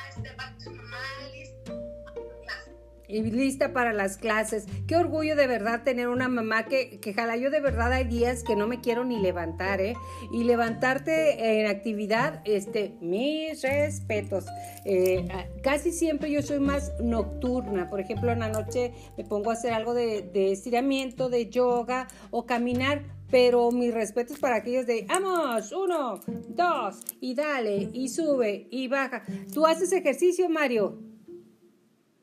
y 3.11 3.23
lista 3.23 3.73
para 3.73 3.93
las 3.93 4.17
clases. 4.17 4.67
Qué 4.87 4.97
orgullo 4.97 5.37
de 5.37 5.47
verdad 5.47 5.83
tener 5.83 6.09
una 6.09 6.29
mamá 6.29 6.65
que, 6.65 7.01
que 7.01 7.13
jala. 7.13 7.37
Yo 7.37 7.51
de 7.51 7.61
verdad 7.61 7.93
hay 7.93 8.05
días 8.05 8.43
que 8.45 8.57
no 8.57 8.67
me 8.67 8.81
quiero 8.81 9.05
ni 9.05 9.19
levantar, 9.19 9.81
¿eh? 9.81 9.95
Y 10.33 10.45
levantarte 10.45 11.61
en 11.61 11.67
actividad, 11.67 12.43
este, 12.45 12.97
mis 13.01 13.63
respetos. 13.63 14.47
Eh, 14.85 15.27
casi 15.63 15.93
siempre 15.93 16.31
yo 16.31 16.43
soy 16.43 16.61
más 16.61 16.93
nocturna. 17.01 17.89
Por 17.89 18.01
ejemplo, 18.01 18.31
en 18.31 18.41
la 18.41 18.49
noche 18.49 18.93
me 19.17 19.25
pongo 19.25 19.51
a 19.51 19.55
hacer 19.55 19.73
algo 19.73 19.95
de, 19.95 20.53
estiramiento, 20.53 21.29
de 21.29 21.49
yoga 21.49 22.09
o 22.31 22.47
caminar 22.47 23.03
pero 23.31 23.71
mis 23.71 23.95
respetos 23.95 24.41
para 24.41 24.57
aquellos 24.57 24.87
de, 24.87 25.07
vamos, 25.09 25.71
uno, 25.71 26.19
dos, 26.49 27.01
y 27.21 27.33
dale, 27.37 27.89
y 27.93 28.09
sube, 28.09 28.67
y 28.73 28.89
baja. 28.89 29.23
¿Tú 29.55 29.65
haces 29.67 29.93
ejercicio, 29.93 30.49
Mario? 30.49 30.99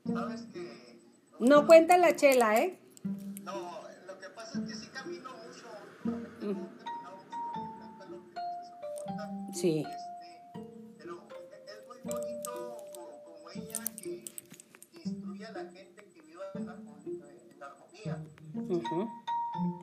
Sabes 0.06 0.42
que 0.54 0.77
no 1.40 1.68
cuenta 1.68 1.98
la 1.98 2.16
chela, 2.16 2.60
¿eh? 2.60 2.80
No, 3.44 3.82
lo 4.06 4.20
que 4.20 4.30
pasa 4.30 4.60
es 4.60 4.66
que 4.70 4.76
sí 4.76 4.88
camino 4.88 5.30
mucho. 5.32 5.68
Sí. 9.54 9.86
pero 10.98 11.28
es 11.66 11.88
muy 11.88 11.98
bonito 12.04 12.78
como, 12.94 13.50
ella 13.52 13.84
que, 14.02 14.26
instruye 15.04 15.46
a 15.46 15.52
la 15.52 15.72
gente 15.72 16.06
que 16.14 16.22
viva 16.22 16.44
en, 16.56 16.70
armonía. 16.70 18.18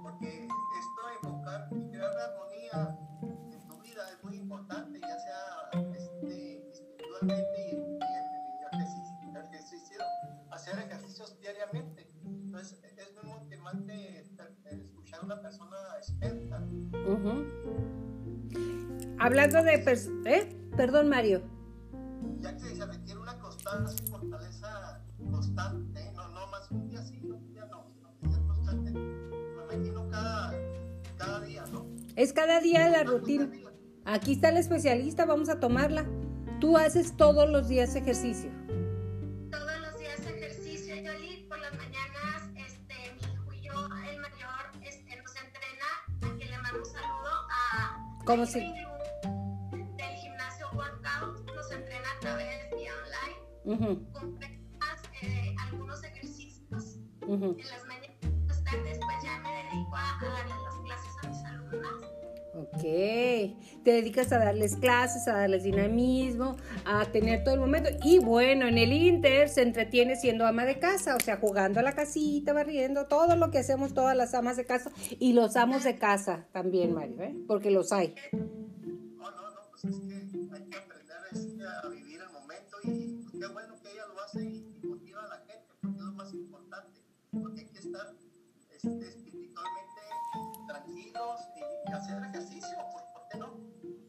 Porque 0.02 0.46
esto 0.46 1.06
de 1.08 1.14
enfocar 1.14 1.68
y 1.72 1.90
crear 1.90 2.18
armonía 2.18 3.03
Hablando 19.34 19.64
de... 19.64 19.74
¿Eh? 20.26 20.48
Perdón, 20.76 21.08
Mario. 21.08 21.42
Ya 22.38 22.56
que 22.56 22.72
se 22.72 22.86
requiere 22.86 23.18
una 23.18 23.36
constancia 23.40 23.96
y 24.00 24.08
fortaleza 24.08 25.02
constante, 25.28 26.12
no, 26.14 26.28
no 26.28 26.46
más 26.52 26.70
un 26.70 26.88
día 26.88 27.02
sí, 27.02 27.20
un 27.24 27.44
día 27.48 27.66
no, 27.68 27.84
sino 27.92 28.16
que 28.20 28.28
sea 28.28 28.38
constante. 28.46 28.92
Me 28.92 29.74
imagino 29.74 30.08
cada, 30.08 30.54
cada 31.18 31.40
día, 31.40 31.64
¿no? 31.72 31.84
Es 32.14 32.32
cada 32.32 32.60
día 32.60 32.88
la 32.88 33.02
rutina. 33.02 33.50
Aquí 34.04 34.34
está 34.34 34.50
el 34.50 34.58
especialista, 34.58 35.24
vamos 35.24 35.48
a 35.48 35.58
tomarla. 35.58 36.06
Tú 36.60 36.78
haces 36.78 37.16
todos 37.16 37.50
los 37.50 37.66
días 37.66 37.96
ejercicio. 37.96 38.52
Todos 39.50 39.80
los 39.80 39.98
días 39.98 40.20
ejercicio, 40.20 40.94
Yoli. 40.94 41.44
Por 41.48 41.58
las 41.58 41.72
mañanas, 41.72 42.50
este, 42.54 42.94
mi 43.16 43.34
hijo 43.34 43.52
y 43.52 43.62
yo, 43.62 43.72
el 44.12 44.20
mayor, 44.20 44.80
este, 44.80 45.16
nos 45.20 45.34
entrena. 45.34 46.32
Aquí 46.32 46.44
le 46.44 46.58
mando 46.58 46.78
un 46.78 46.86
saludo 46.86 47.30
a. 47.50 48.24
¿Cómo 48.24 48.46
si? 48.46 48.83
Eh, 53.66 55.54
algunos 55.58 56.04
ejercicios. 56.04 56.98
En 57.26 57.40
las 57.40 57.86
mañanas, 57.86 58.10
las 58.46 58.64
tardes, 58.64 58.98
pues 58.98 59.16
ya 59.24 59.38
me 59.42 59.48
dedico 59.48 59.96
a, 59.96 60.18
a 60.18 60.24
darle 60.24 60.54
las 60.64 60.74
clases 60.84 61.12
a 61.22 61.28
mis 61.28 61.44
alumnas. 61.44 62.14
Ok, 62.56 62.82
te 63.82 63.90
dedicas 63.90 64.30
a 64.32 64.38
darles 64.38 64.76
clases, 64.76 65.26
a 65.26 65.38
darles 65.38 65.64
dinamismo, 65.64 66.56
a 66.84 67.06
tener 67.06 67.42
todo 67.42 67.54
el 67.54 67.60
momento. 67.60 67.88
Y 68.02 68.18
bueno, 68.18 68.68
en 68.68 68.76
el 68.76 68.92
Inter 68.92 69.48
se 69.48 69.62
entretiene 69.62 70.16
siendo 70.16 70.46
ama 70.46 70.66
de 70.66 70.78
casa, 70.78 71.16
o 71.16 71.20
sea, 71.20 71.38
jugando 71.38 71.80
a 71.80 71.82
la 71.82 71.92
casita, 71.92 72.52
barriendo, 72.52 73.06
todo 73.06 73.34
lo 73.34 73.50
que 73.50 73.58
hacemos 73.58 73.94
todas 73.94 74.14
las 74.16 74.34
amas 74.34 74.58
de 74.58 74.66
casa 74.66 74.90
y 75.18 75.32
los 75.32 75.56
amos 75.56 75.84
de 75.84 75.96
casa 75.96 76.46
también, 76.52 76.92
Mario, 76.92 77.22
¿eh? 77.22 77.34
porque 77.48 77.70
los 77.70 77.92
hay. 77.92 78.14
No, 78.32 79.30
no, 79.30 79.50
no, 79.50 79.60
pues 79.70 79.84
es 79.84 80.00
que 80.00 80.43
espiritualmente 88.90 90.00
tranquilos 90.66 91.40
y, 91.56 91.90
y 91.90 91.92
hacer 91.92 92.22
ejercicio, 92.24 92.76
¿por, 92.92 92.92
por 92.92 93.02
qué 93.02 93.03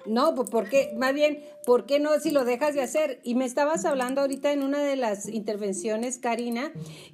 no? 0.07 0.35
Porque, 0.35 0.93
más 0.97 1.13
bien, 1.13 1.43
¿por 1.65 1.85
qué 1.85 2.00
no 2.00 2.19
si 2.19 2.31
lo 2.31 2.45
dejas 2.45 2.75
de 2.75 2.81
hacer? 2.81 3.19
Y 3.24 3.35
me 3.35 3.45
estabas 3.45 3.85
hablando 3.85 4.21
ahorita 4.21 4.51
en 4.51 4.63
una 4.63 4.79
de 4.79 4.95
las 4.95 5.27
intervenciones, 5.27 6.17
Karina, 6.19 6.71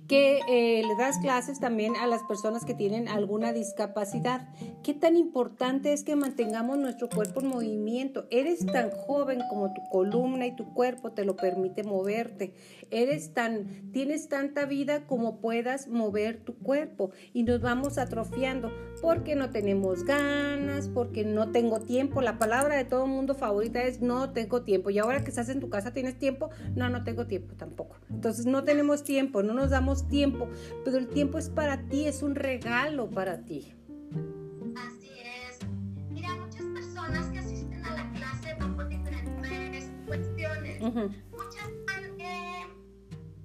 que 0.07 0.39
eh, 0.49 0.83
le 0.85 0.95
das 0.97 1.17
clases 1.19 1.59
también 1.59 1.95
a 1.95 2.07
las 2.07 2.23
personas 2.23 2.65
que 2.65 2.73
tienen 2.73 3.07
alguna 3.07 3.53
discapacidad. 3.53 4.49
¿Qué 4.83 4.93
tan 4.93 5.15
importante 5.15 5.93
es 5.93 6.03
que 6.03 6.15
mantengamos 6.15 6.77
nuestro 6.77 7.09
cuerpo 7.09 7.41
en 7.41 7.47
movimiento? 7.47 8.27
Eres 8.29 8.65
tan 8.65 8.91
joven 8.91 9.41
como 9.49 9.73
tu 9.73 9.81
columna 9.89 10.45
y 10.47 10.55
tu 10.55 10.73
cuerpo 10.73 11.11
te 11.11 11.25
lo 11.25 11.35
permite 11.35 11.83
moverte. 11.83 12.53
Eres 12.89 13.33
tan, 13.33 13.91
tienes 13.91 14.27
tanta 14.27 14.65
vida 14.65 15.05
como 15.07 15.39
puedas 15.39 15.87
mover 15.87 16.43
tu 16.43 16.55
cuerpo 16.57 17.11
y 17.33 17.43
nos 17.43 17.61
vamos 17.61 17.97
atrofiando 17.97 18.71
porque 19.01 19.35
no 19.35 19.49
tenemos 19.49 20.03
ganas, 20.03 20.89
porque 20.89 21.23
no 21.23 21.51
tengo 21.51 21.79
tiempo. 21.79 22.21
La 22.21 22.37
palabra 22.37 22.80
de 22.83 22.89
todo 22.89 23.05
el 23.05 23.11
mundo 23.11 23.35
favorita 23.35 23.83
es 23.83 24.01
no 24.01 24.31
tengo 24.31 24.63
tiempo. 24.63 24.89
Y 24.89 24.99
ahora 24.99 25.23
que 25.23 25.29
estás 25.29 25.49
en 25.49 25.59
tu 25.59 25.69
casa 25.69 25.93
tienes 25.93 26.17
tiempo, 26.17 26.49
no, 26.75 26.89
no 26.89 27.03
tengo 27.03 27.27
tiempo 27.27 27.55
tampoco. 27.55 27.97
Entonces 28.09 28.45
no 28.45 28.63
tenemos 28.63 29.03
tiempo, 29.03 29.43
no 29.43 29.53
nos 29.53 29.69
damos 29.69 30.07
tiempo, 30.07 30.49
pero 30.83 30.97
el 30.97 31.07
tiempo 31.07 31.37
es 31.37 31.49
para 31.49 31.87
ti, 31.87 32.07
es 32.07 32.23
un 32.23 32.35
regalo 32.35 33.09
para 33.09 33.45
ti. 33.45 33.73
Así 34.75 35.09
es. 35.19 35.59
Mira, 36.09 36.35
muchas 36.35 36.65
personas 36.73 37.27
que 37.27 37.39
asisten 37.39 37.85
a 37.85 37.95
la 37.95 38.11
clase 38.13 38.55
van 38.59 38.75
por 38.75 38.87
diferentes 38.89 39.91
cuestiones. 40.07 40.81
Muchas 40.81 41.69
van 41.87 42.19
eh, 42.19 42.65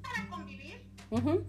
para 0.02 0.28
convivir, 0.28 1.46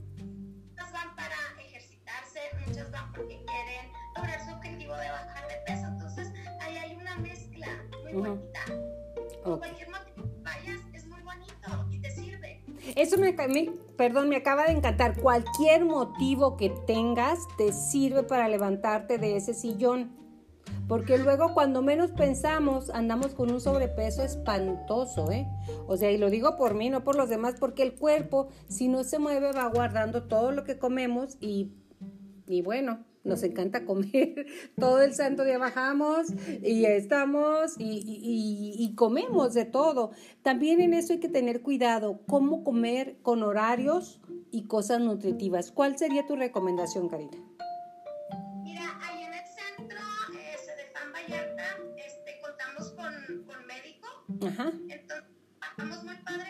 bonita. 8.22 8.60
Cualquier 9.44 9.90
motivo 9.90 10.16
que 10.28 10.42
vayas, 10.44 10.80
es 10.94 11.08
muy 11.08 11.22
bonito 11.22 11.88
y 11.92 12.00
te 12.00 12.12
sirve. 12.12 12.64
Eso 12.96 13.18
me, 13.18 13.32
me- 13.34 13.72
perdón, 13.98 14.30
me 14.30 14.36
acaba 14.38 14.66
de 14.66 14.72
encantar. 14.74 15.20
Cualquier 15.20 15.86
motivo 15.86 16.58
que 16.58 16.70
tengas 16.86 17.40
te 17.58 17.72
sirve 17.74 18.24
para 18.24 18.48
levantarte 18.50 19.18
de 19.18 19.38
ese 19.38 19.54
sillón. 19.54 20.16
Porque 20.88 21.18
luego 21.18 21.54
cuando 21.54 21.82
menos 21.82 22.12
pensamos 22.12 22.90
andamos 22.92 23.34
con 23.34 23.52
un 23.52 23.60
sobrepeso 23.60 24.24
espantoso, 24.24 25.32
¿eh? 25.32 25.46
O 25.86 25.98
sea, 25.98 26.12
y 26.12 26.18
lo 26.18 26.30
digo 26.30 26.56
por 26.56 26.76
mí, 26.76 26.90
no 26.90 27.04
por 27.04 27.16
los 27.16 27.28
demás, 27.30 27.56
porque 27.60 27.84
el 27.84 27.96
cuerpo, 27.96 28.48
si 28.70 28.88
no 28.88 29.04
se 29.04 29.20
mueve, 29.20 29.52
va 29.52 29.68
guardando 29.68 30.24
todo 30.24 30.52
lo 30.54 30.64
que 30.64 30.78
comemos 30.78 31.36
y, 31.42 31.74
y 32.48 32.62
bueno, 32.62 33.04
nos 33.28 33.44
encanta 33.44 33.86
comer. 33.86 34.48
Todo 34.80 35.02
el 35.02 35.14
santo 35.14 35.44
día 35.44 35.58
bajamos 35.58 36.28
y 36.64 36.86
estamos 36.86 37.76
y, 37.78 37.84
y- 37.84 38.20
y- 38.24 38.84
y 38.84 38.96
comemos 38.96 39.54
de 39.54 39.66
todo. 39.66 40.12
También 40.42 40.82
en 40.82 40.94
eso 40.94 41.14
hay 41.14 41.20
que 41.20 41.30
tener 41.30 41.62
cuidado, 41.62 42.22
cómo 42.28 42.64
comer 42.64 43.18
con 43.22 43.44
horarios 43.44 44.20
y 44.52 44.64
cosas 44.68 45.02
nutritivas. 45.02 45.72
¿Cuál 45.72 45.98
sería 45.98 46.26
tu 46.26 46.36
recomendación, 46.36 47.10
Karina? 47.10 47.38
Mira, 48.64 49.00
ahí 49.04 49.24
en 49.24 49.34
el 49.34 49.46
centro 49.46 49.98
eh, 50.34 50.56
Cedefán 50.66 51.12
Vallarta 51.14 51.64
este, 51.98 52.40
contamos 52.42 52.92
con, 52.92 53.44
con 53.46 53.66
médico. 53.68 54.08
Ajá. 54.48 54.72
Entonces, 54.90 55.26
trabajamos 55.60 56.04
muy 56.06 56.16
padre 56.24 56.47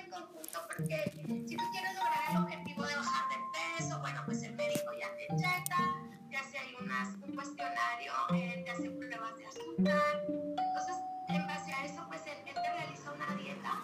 unas, 6.97 7.15
un 7.27 7.35
cuestionario, 7.35 8.11
eh, 8.33 8.61
te 8.65 8.71
hace 8.71 8.89
pruebas 8.89 9.37
de 9.37 9.45
azúcar. 9.45 10.25
Entonces, 10.27 10.95
en 11.29 11.47
base 11.47 11.73
a 11.73 11.85
eso, 11.85 12.05
pues 12.07 12.21
él, 12.25 12.37
él 12.47 12.53
te 12.53 12.73
realiza 12.73 13.11
una 13.11 13.35
dieta. 13.35 13.83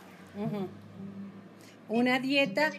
Una 1.90 2.20
dieta. 2.20 2.72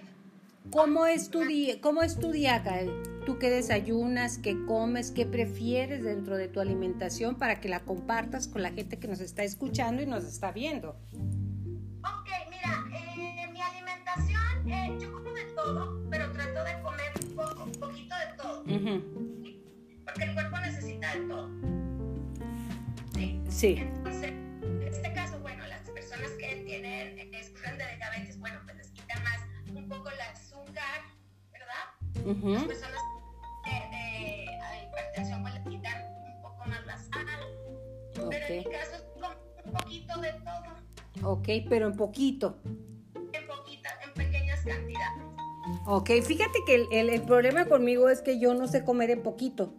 ¿Cómo 0.71 1.07
es 1.07 1.31
tu 1.31 1.41
día? 1.45 1.81
¿Cómo 1.81 2.03
es 2.03 2.19
tu 2.19 2.33
día, 2.33 2.63
Karen? 2.63 2.91
¿Tú 3.27 3.39
qué 3.39 3.51
desayunas? 3.51 4.39
¿Qué 4.39 4.65
comes? 4.67 5.11
¿Qué 5.11 5.27
prefieres 5.27 6.03
dentro 6.03 6.37
de 6.37 6.49
tu 6.49 6.61
alimentación 6.61 7.37
para 7.37 7.61
que 7.61 7.69
la 7.69 7.81
compartas 7.81 8.49
con 8.49 8.63
la 8.63 8.71
gente 8.71 8.99
que 8.99 9.07
nos 9.07 9.21
está 9.21 9.45
escuchando 9.45 10.03
y 10.03 10.07
nos 10.07 10.25
está 10.25 10.53
viendo? 10.53 10.97
Ok, 12.03 12.29
mira, 12.51 12.85
eh, 12.93 13.47
mi 13.53 13.61
alimentación, 13.61 14.69
eh, 14.69 14.99
yo 15.01 15.13
como 15.13 15.31
de 15.31 15.45
todo, 15.55 16.03
pero 16.11 16.33
trato 16.33 16.65
de 16.65 16.83
comer 16.83 17.13
poco, 17.37 17.67
poquito 17.79 18.15
de 18.17 18.37
todo. 18.37 18.65
Porque 18.65 19.14
Sí. 23.65 23.77
Entonces, 23.81 24.25
en 24.63 24.83
este 24.83 25.11
caso, 25.15 25.39
bueno, 25.41 25.67
las 25.67 25.89
personas 25.89 26.29
que 26.33 26.55
tienen, 26.67 27.17
que 27.31 27.45
sufren 27.45 27.79
de 27.79 27.97
diabetes, 27.97 28.39
bueno, 28.39 28.61
pues 28.65 28.77
les 28.77 28.91
quita 28.91 29.19
más 29.21 29.41
un 29.75 29.89
poco 29.89 30.11
el 30.11 30.21
azúcar, 30.21 31.01
¿verdad? 31.51 32.27
Las 32.27 32.27
Ujú. 32.27 32.67
personas 32.67 33.01
de, 33.65 33.97
de 33.97 34.85
hipertensión, 34.87 35.41
pues 35.41 35.55
les 35.55 35.63
quitan 35.67 36.03
un 36.27 36.43
poco 36.43 36.63
más 36.67 36.85
la 36.85 36.99
sal. 36.99 38.29
Pero 38.29 38.47
en 38.49 38.59
mi 38.59 38.65
caso 38.65 38.97
es 38.97 39.05
un 39.65 39.73
poquito 39.73 40.21
de 40.21 40.33
todo, 40.35 41.33
Ok, 41.33 41.49
pero 41.71 41.87
en 41.87 41.97
poquito. 41.97 42.59
en 43.15 43.47
poquitas, 43.47 43.95
en 44.07 44.13
pequeñas 44.13 44.61
cantidades. 44.61 45.25
Ok, 45.87 46.11
fíjate 46.23 46.59
que 46.67 46.75
el, 46.75 46.87
el- 46.93 47.09
el 47.09 47.23
problema 47.23 47.65
conmigo 47.65 48.11
es 48.11 48.21
que 48.21 48.39
yo 48.39 48.53
no 48.53 48.69
sé 48.69 48.85
comer 48.85 49.09
en 49.09 49.23
poquito. 49.23 49.73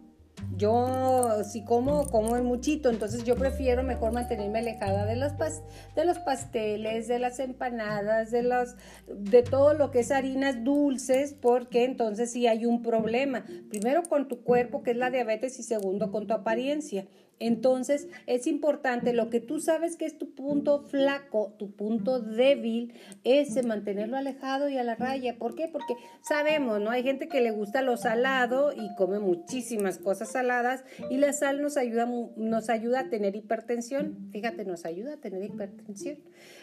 Yo 0.56 1.42
si 1.44 1.64
como, 1.64 2.08
como 2.10 2.36
en 2.36 2.44
muchito, 2.44 2.88
entonces 2.90 3.24
yo 3.24 3.36
prefiero 3.36 3.82
mejor 3.82 4.12
mantenerme 4.12 4.60
alejada 4.60 5.04
de 5.04 5.16
los, 5.16 5.32
pas- 5.32 5.62
de 5.94 6.04
los 6.04 6.18
pasteles, 6.18 7.08
de 7.08 7.18
las 7.18 7.38
empanadas, 7.40 8.30
de, 8.30 8.42
los, 8.42 8.74
de 9.08 9.42
todo 9.42 9.74
lo 9.74 9.90
que 9.90 10.00
es 10.00 10.10
harinas 10.10 10.64
dulces, 10.64 11.34
porque 11.34 11.84
entonces 11.84 12.30
sí 12.32 12.46
hay 12.46 12.64
un 12.64 12.82
problema. 12.82 13.44
Primero 13.68 14.02
con 14.04 14.28
tu 14.28 14.42
cuerpo, 14.42 14.82
que 14.82 14.92
es 14.92 14.96
la 14.96 15.10
diabetes, 15.10 15.58
y 15.58 15.62
segundo 15.62 16.10
con 16.10 16.26
tu 16.26 16.34
apariencia. 16.34 17.06
Entonces 17.38 18.08
es 18.26 18.46
importante, 18.46 19.12
lo 19.12 19.28
que 19.28 19.40
tú 19.40 19.60
sabes 19.60 19.96
que 19.96 20.06
es 20.06 20.16
tu 20.16 20.34
punto 20.34 20.80
flaco, 20.80 21.54
tu 21.58 21.70
punto 21.70 22.20
débil, 22.20 22.94
es 23.24 23.64
mantenerlo 23.64 24.16
alejado 24.16 24.68
y 24.68 24.78
a 24.78 24.84
la 24.84 24.94
raya. 24.94 25.36
¿Por 25.38 25.54
qué? 25.54 25.68
Porque 25.68 25.94
sabemos, 26.22 26.80
¿no? 26.80 26.90
Hay 26.90 27.02
gente 27.02 27.28
que 27.28 27.40
le 27.40 27.50
gusta 27.50 27.82
lo 27.82 27.96
salado 27.96 28.72
y 28.72 28.94
come 28.96 29.18
muchísimas 29.18 29.98
cosas 29.98 30.32
saladas 30.32 30.84
y 31.10 31.18
la 31.18 31.32
sal 31.32 31.60
nos 31.60 31.76
ayuda, 31.76 32.08
nos 32.36 32.70
ayuda 32.70 33.00
a 33.00 33.10
tener 33.10 33.36
hipertensión. 33.36 34.30
Fíjate, 34.32 34.64
nos 34.64 34.84
ayuda 34.84 35.14
a 35.14 35.16
tener 35.18 35.44
hipertensión. 35.44 36.18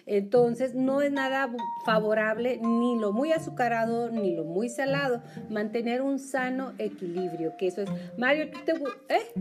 Entonces 0.06 0.74
no 0.76 1.02
es 1.02 1.12
nada 1.12 1.50
favorable 1.86 2.60
ni 2.62 3.00
lo 3.00 3.12
muy 3.14 3.32
azucarado 3.32 4.10
ni 4.12 4.36
lo 4.36 4.44
muy 4.44 4.70
salado. 4.70 5.22
Mantener 5.50 6.02
un 6.02 6.20
sano 6.20 6.74
equilibrio, 6.78 7.56
que 7.58 7.68
eso 7.68 7.82
es. 7.84 7.90
Mario, 8.18 8.50
¿tú 8.52 8.60
te... 8.66 8.74
¿Eh? 9.14 9.32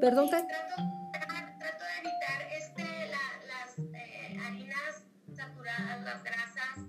Perdón, 0.00 0.28
Kat? 0.28 0.44
Trato, 0.46 0.82
tra- 1.12 1.58
trato 1.58 1.84
de 1.84 2.00
evitar 2.00 2.40
este, 2.58 2.82
la- 2.82 3.46
las 3.46 3.78
eh, 3.78 4.36
harinas 4.46 5.04
saturadas, 5.32 6.04
las 6.04 6.22
grasas. 6.24 6.86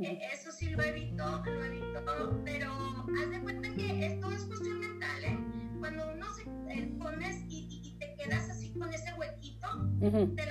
Eso 0.00 0.50
sí 0.50 0.70
lo 0.70 0.82
evito, 0.82 1.42
lo 1.44 1.64
evito, 1.64 2.40
pero 2.44 2.72
haz 2.72 3.30
de 3.30 3.40
cuenta 3.40 3.68
que 3.72 4.06
esto 4.06 4.30
es 4.32 4.44
cuestión 4.46 4.80
mental, 4.80 5.24
¿eh? 5.24 5.38
Cuando 5.78 6.10
uno 6.12 6.26
se 6.34 6.42
eh, 6.42 6.92
pones 6.98 7.36
y, 7.48 7.66
y- 7.70 7.88
y 7.88 7.98
te 7.98 8.14
quedas 8.16 8.50
así 8.50 8.72
con 8.72 8.92
ese 8.92 9.12
huequito, 9.14 9.68
Ujú. 10.00 10.34
te 10.34 10.46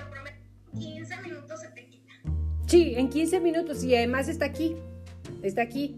en 3.01 3.09
15 3.09 3.39
minutos 3.39 3.83
y 3.83 3.95
además 3.95 4.29
está 4.29 4.45
aquí. 4.45 4.77
Está 5.43 5.63
aquí. 5.63 5.97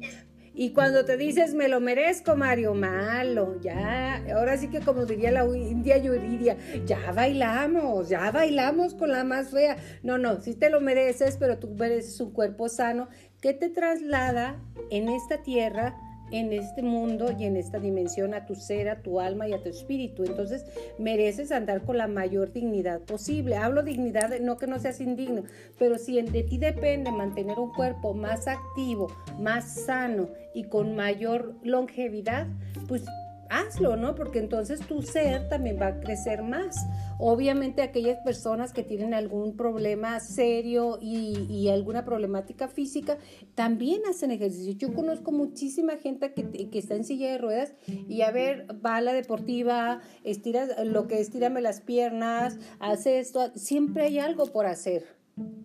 Y 0.55 0.69
cuando 0.69 1.03
te 1.03 1.17
dices, 1.17 1.55
me 1.55 1.67
lo 1.67 1.79
merezco, 1.79 2.35
Mario, 2.35 2.75
malo, 2.75 3.59
ya, 3.59 4.23
ahora 4.35 4.55
sí 4.55 4.67
que 4.67 4.81
como 4.81 5.05
diría 5.05 5.31
la 5.31 5.45
India 5.45 5.97
Yuridia, 5.97 6.57
ya 6.85 7.11
bailamos, 7.11 8.09
ya 8.09 8.29
bailamos 8.29 8.93
con 8.93 9.11
la 9.11 9.23
más 9.23 9.49
fea. 9.49 9.77
No, 10.03 10.19
no, 10.19 10.39
sí 10.41 10.53
te 10.53 10.69
lo 10.69 10.79
mereces, 10.79 11.37
pero 11.37 11.57
tú 11.57 11.69
mereces 11.69 12.19
un 12.21 12.31
cuerpo 12.31 12.69
sano 12.69 13.09
¿Qué 13.41 13.53
te 13.53 13.67
traslada 13.67 14.55
en 14.89 15.09
esta 15.09 15.43
tierra 15.43 15.97
en 16.31 16.51
este 16.53 16.81
mundo 16.81 17.31
y 17.38 17.45
en 17.45 17.57
esta 17.57 17.79
dimensión 17.79 18.33
a 18.33 18.45
tu 18.45 18.55
ser, 18.55 18.89
a 18.89 19.01
tu 19.01 19.19
alma 19.19 19.47
y 19.47 19.53
a 19.53 19.62
tu 19.62 19.69
espíritu. 19.69 20.23
Entonces 20.23 20.65
mereces 20.97 21.51
andar 21.51 21.83
con 21.83 21.97
la 21.97 22.07
mayor 22.07 22.51
dignidad 22.51 23.01
posible. 23.01 23.55
Hablo 23.55 23.83
dignidad, 23.83 24.39
no 24.39 24.57
que 24.57 24.67
no 24.67 24.79
seas 24.79 24.99
indigno, 25.01 25.43
pero 25.77 25.97
si 25.97 26.21
de 26.21 26.43
ti 26.43 26.57
depende 26.57 27.12
mantener 27.12 27.59
un 27.59 27.71
cuerpo 27.73 28.13
más 28.13 28.47
activo, 28.47 29.12
más 29.39 29.86
sano 29.86 30.29
y 30.53 30.65
con 30.65 30.95
mayor 30.95 31.55
longevidad, 31.63 32.47
pues 32.88 33.05
hazlo, 33.53 33.95
¿no? 33.95 34.15
Porque 34.15 34.39
entonces 34.39 34.79
tu 34.81 35.01
ser 35.01 35.47
también 35.47 35.79
va 35.79 35.87
a 35.87 35.99
crecer 35.99 36.41
más. 36.41 36.75
Obviamente 37.19 37.81
aquellas 37.81 38.17
personas 38.23 38.73
que 38.73 38.83
tienen 38.83 39.13
algún 39.13 39.55
problema 39.55 40.19
serio 40.19 40.97
y, 41.01 41.69
alguna 41.69 42.05
problemática 42.05 42.67
física 42.67 43.17
también 43.55 44.01
hacen 44.07 44.31
ejercicio. 44.31 44.73
Yo 44.73 44.93
conozco 44.93 45.31
muchísima 45.31 45.97
gente 45.97 46.33
que, 46.33 46.69
que, 46.69 46.79
está 46.79 46.95
en 46.95 47.03
silla 47.03 47.31
de 47.31 47.37
ruedas 47.37 47.73
y 47.87 48.21
a 48.21 48.31
ver, 48.31 48.67
va 48.85 48.97
a 48.97 49.01
la 49.01 49.13
deportiva, 49.13 50.01
estira 50.23 50.83
lo 50.83 51.07
que 51.07 51.19
estírame 51.19 51.61
las 51.61 51.81
piernas, 51.81 52.57
hace 52.79 53.19
esto, 53.19 53.51
siempre 53.55 54.03
hay 54.03 54.19
algo 54.19 54.47
por 54.47 54.65
hacer. 54.65 55.05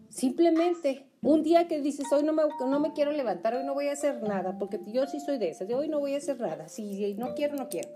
Simplemente 0.08 1.07
un 1.22 1.42
día 1.42 1.66
que 1.68 1.80
dices, 1.80 2.06
hoy 2.12 2.22
no 2.22 2.32
me, 2.32 2.42
no 2.60 2.80
me 2.80 2.92
quiero 2.92 3.12
levantar, 3.12 3.54
hoy 3.54 3.64
no 3.64 3.74
voy 3.74 3.88
a 3.88 3.92
hacer 3.92 4.22
nada, 4.22 4.56
porque 4.58 4.80
yo 4.86 5.06
sí 5.06 5.20
soy 5.20 5.38
de 5.38 5.50
esas, 5.50 5.66
de 5.66 5.74
hoy 5.74 5.88
no 5.88 5.98
voy 5.98 6.14
a 6.14 6.18
hacer 6.18 6.40
nada, 6.40 6.68
si 6.68 7.14
no 7.14 7.34
quiero, 7.34 7.56
no 7.56 7.68
quiero 7.68 7.88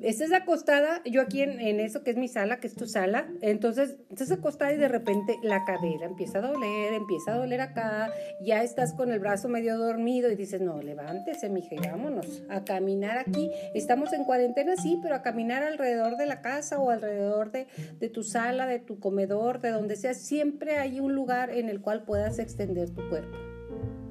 estás 0.00 0.32
acostada, 0.32 1.00
yo 1.04 1.22
aquí 1.22 1.42
en, 1.42 1.80
eso 1.80 2.02
que 2.02 2.10
es 2.10 2.16
mi 2.16 2.28
sala, 2.28 2.58
que 2.58 2.66
es 2.66 2.74
tu 2.74 2.86
sala, 2.86 3.26
entonces 3.40 3.96
estás 4.10 4.30
acostada 4.32 4.72
y 4.72 4.76
de 4.76 4.88
repente 4.88 5.38
la 5.42 5.64
cadera 5.64 6.06
empieza 6.06 6.38
a 6.38 6.42
doler, 6.42 6.92
empieza 6.92 7.34
a 7.34 7.38
doler 7.38 7.60
acá, 7.60 8.12
ya 8.40 8.62
estás 8.62 8.92
con 8.94 9.12
el 9.12 9.20
brazo 9.20 9.48
medio 9.48 9.78
dormido 9.78 10.30
y 10.30 10.36
dices, 10.36 10.60
no, 10.60 10.80
levántese, 10.82 11.48
mija, 11.48 11.76
vámonos 11.90 12.42
a 12.48 12.64
caminar 12.64 13.18
aquí. 13.18 13.50
Estamos 13.74 14.12
en 14.12 14.24
cuarentena, 14.24 14.76
sí, 14.76 14.98
pero 15.02 15.14
a 15.14 15.22
caminar 15.22 15.62
alrededor 15.62 16.16
de 16.16 16.26
la 16.26 16.42
casa 16.42 16.78
o 16.78 16.90
alrededor 16.90 17.50
de, 17.52 17.66
de 17.98 18.08
tu 18.08 18.22
sala, 18.22 18.66
de 18.66 18.78
tu 18.78 18.98
comedor, 18.98 19.60
de 19.60 19.70
donde 19.70 19.96
sea, 19.96 20.14
siempre 20.14 20.76
hay 20.76 21.00
un 21.00 21.14
lugar 21.14 21.50
en 21.50 21.68
el 21.68 21.80
cual 21.80 22.04
puedas 22.04 22.38
extender 22.38 22.90
tu 22.90 23.08
cuerpo. 23.08 23.36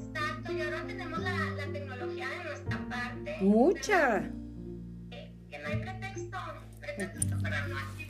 Exacto, 0.07 0.51
y 0.53 0.61
ahora 0.61 0.83
tenemos 0.87 1.19
la, 1.19 1.51
la 1.51 1.71
tecnología 1.71 2.27
de 2.29 2.43
nuestra 2.45 2.89
parte. 2.89 3.35
Mucha 3.41 4.31
secretos 6.95 7.41
para 7.41 7.67
nuestro 7.67 8.00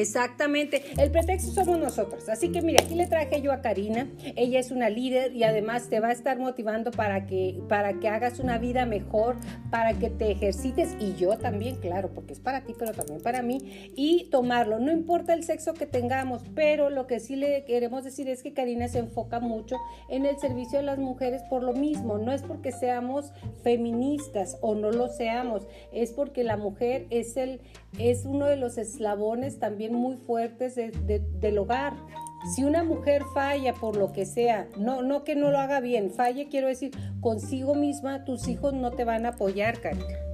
Exactamente, 0.00 0.82
el 0.96 1.10
pretexto 1.10 1.50
somos 1.52 1.78
nosotros. 1.78 2.28
Así 2.28 2.50
que 2.50 2.62
mira, 2.62 2.84
aquí 2.84 2.94
le 2.94 3.06
traje 3.06 3.42
yo 3.42 3.52
a 3.52 3.60
Karina. 3.60 4.06
Ella 4.36 4.60
es 4.60 4.70
una 4.70 4.88
líder 4.88 5.34
y 5.34 5.42
además 5.42 5.88
te 5.88 5.98
va 5.98 6.08
a 6.08 6.12
estar 6.12 6.38
motivando 6.38 6.90
para 6.92 7.26
que, 7.26 7.60
para 7.68 7.94
que 7.94 8.08
hagas 8.08 8.38
una 8.38 8.58
vida 8.58 8.86
mejor, 8.86 9.36
para 9.70 9.98
que 9.98 10.08
te 10.08 10.30
ejercites 10.30 10.96
y 11.00 11.14
yo 11.14 11.36
también, 11.36 11.76
claro, 11.76 12.10
porque 12.14 12.32
es 12.32 12.40
para 12.40 12.62
ti, 12.62 12.74
pero 12.78 12.92
también 12.92 13.20
para 13.20 13.42
mí. 13.42 13.90
Y 13.96 14.28
tomarlo, 14.30 14.78
no 14.78 14.92
importa 14.92 15.34
el 15.34 15.42
sexo 15.42 15.74
que 15.74 15.86
tengamos, 15.86 16.42
pero 16.54 16.90
lo 16.90 17.06
que 17.06 17.18
sí 17.18 17.34
le 17.34 17.64
queremos 17.64 18.04
decir 18.04 18.28
es 18.28 18.42
que 18.42 18.52
Karina 18.52 18.88
se 18.88 19.00
enfoca 19.00 19.40
mucho 19.40 19.76
en 20.08 20.26
el 20.26 20.38
servicio 20.38 20.78
de 20.78 20.84
las 20.84 20.98
mujeres 20.98 21.42
por 21.50 21.62
lo 21.62 21.72
mismo. 21.72 22.18
No 22.18 22.32
es 22.32 22.42
porque 22.42 22.70
seamos 22.70 23.32
feministas 23.62 24.58
o 24.60 24.74
no 24.74 24.92
lo 24.92 25.08
seamos, 25.08 25.66
es 25.92 26.12
porque 26.12 26.44
la 26.44 26.56
mujer 26.56 27.06
es, 27.10 27.36
el, 27.36 27.60
es 27.98 28.24
uno 28.24 28.46
de 28.46 28.56
los 28.56 28.78
eslabones 28.78 29.58
también 29.58 29.94
muy 29.94 30.16
fuertes 30.16 30.74
del 30.76 31.58
hogar. 31.58 31.94
Si 32.54 32.64
una 32.64 32.84
mujer 32.84 33.22
falla 33.34 33.74
por 33.74 33.96
lo 33.96 34.12
que 34.12 34.24
sea, 34.24 34.68
no, 34.78 35.02
no 35.02 35.24
que 35.24 35.34
no 35.34 35.50
lo 35.50 35.58
haga 35.58 35.80
bien, 35.80 36.10
falle, 36.10 36.48
quiero 36.48 36.68
decir, 36.68 36.92
consigo 37.20 37.74
misma, 37.74 38.24
tus 38.24 38.46
hijos 38.46 38.74
no 38.74 38.92
te 38.92 39.04
van 39.04 39.26
a 39.26 39.30
apoyar, 39.30 39.80
Karina. 39.80 40.27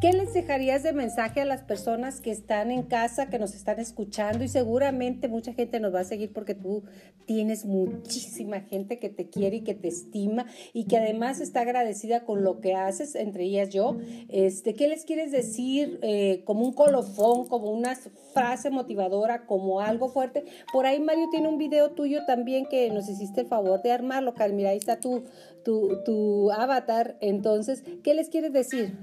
¿Qué 0.00 0.14
les 0.14 0.32
dejarías 0.32 0.82
de 0.82 0.94
mensaje 0.94 1.42
a 1.42 1.44
las 1.44 1.62
personas 1.62 2.22
que 2.22 2.30
están 2.30 2.70
en 2.70 2.84
casa, 2.84 3.28
que 3.28 3.38
nos 3.38 3.54
están 3.54 3.78
escuchando? 3.80 4.42
Y 4.42 4.48
seguramente 4.48 5.28
mucha 5.28 5.52
gente 5.52 5.78
nos 5.78 5.94
va 5.94 6.00
a 6.00 6.04
seguir 6.04 6.32
porque 6.32 6.54
tú 6.54 6.84
tienes 7.26 7.66
muchísima 7.66 8.60
gente 8.60 8.98
que 8.98 9.10
te 9.10 9.28
quiere 9.28 9.56
y 9.56 9.60
que 9.60 9.74
te 9.74 9.88
estima 9.88 10.46
y 10.72 10.84
que 10.84 10.96
además 10.96 11.42
está 11.42 11.60
agradecida 11.60 12.24
con 12.24 12.42
lo 12.42 12.62
que 12.62 12.74
haces, 12.74 13.14
entre 13.14 13.44
ellas 13.44 13.68
yo. 13.68 13.98
Este, 14.30 14.72
¿Qué 14.74 14.88
les 14.88 15.04
quieres 15.04 15.32
decir 15.32 15.98
eh, 16.00 16.44
como 16.46 16.64
un 16.64 16.72
colofón, 16.72 17.46
como 17.46 17.70
una 17.70 17.94
frase 18.32 18.70
motivadora, 18.70 19.44
como 19.44 19.82
algo 19.82 20.08
fuerte? 20.08 20.46
Por 20.72 20.86
ahí 20.86 20.98
Mario 20.98 21.28
tiene 21.30 21.48
un 21.48 21.58
video 21.58 21.90
tuyo 21.90 22.24
también 22.24 22.64
que 22.64 22.88
nos 22.88 23.06
hiciste 23.06 23.42
el 23.42 23.48
favor 23.48 23.82
de 23.82 23.92
armarlo, 23.92 24.32
Mira, 24.54 24.70
ahí 24.70 24.78
está 24.78 24.98
tu, 24.98 25.24
tu, 25.62 26.02
tu 26.04 26.50
avatar. 26.52 27.18
Entonces, 27.20 27.84
¿qué 28.02 28.14
les 28.14 28.30
quieres 28.30 28.54
decir? 28.54 28.96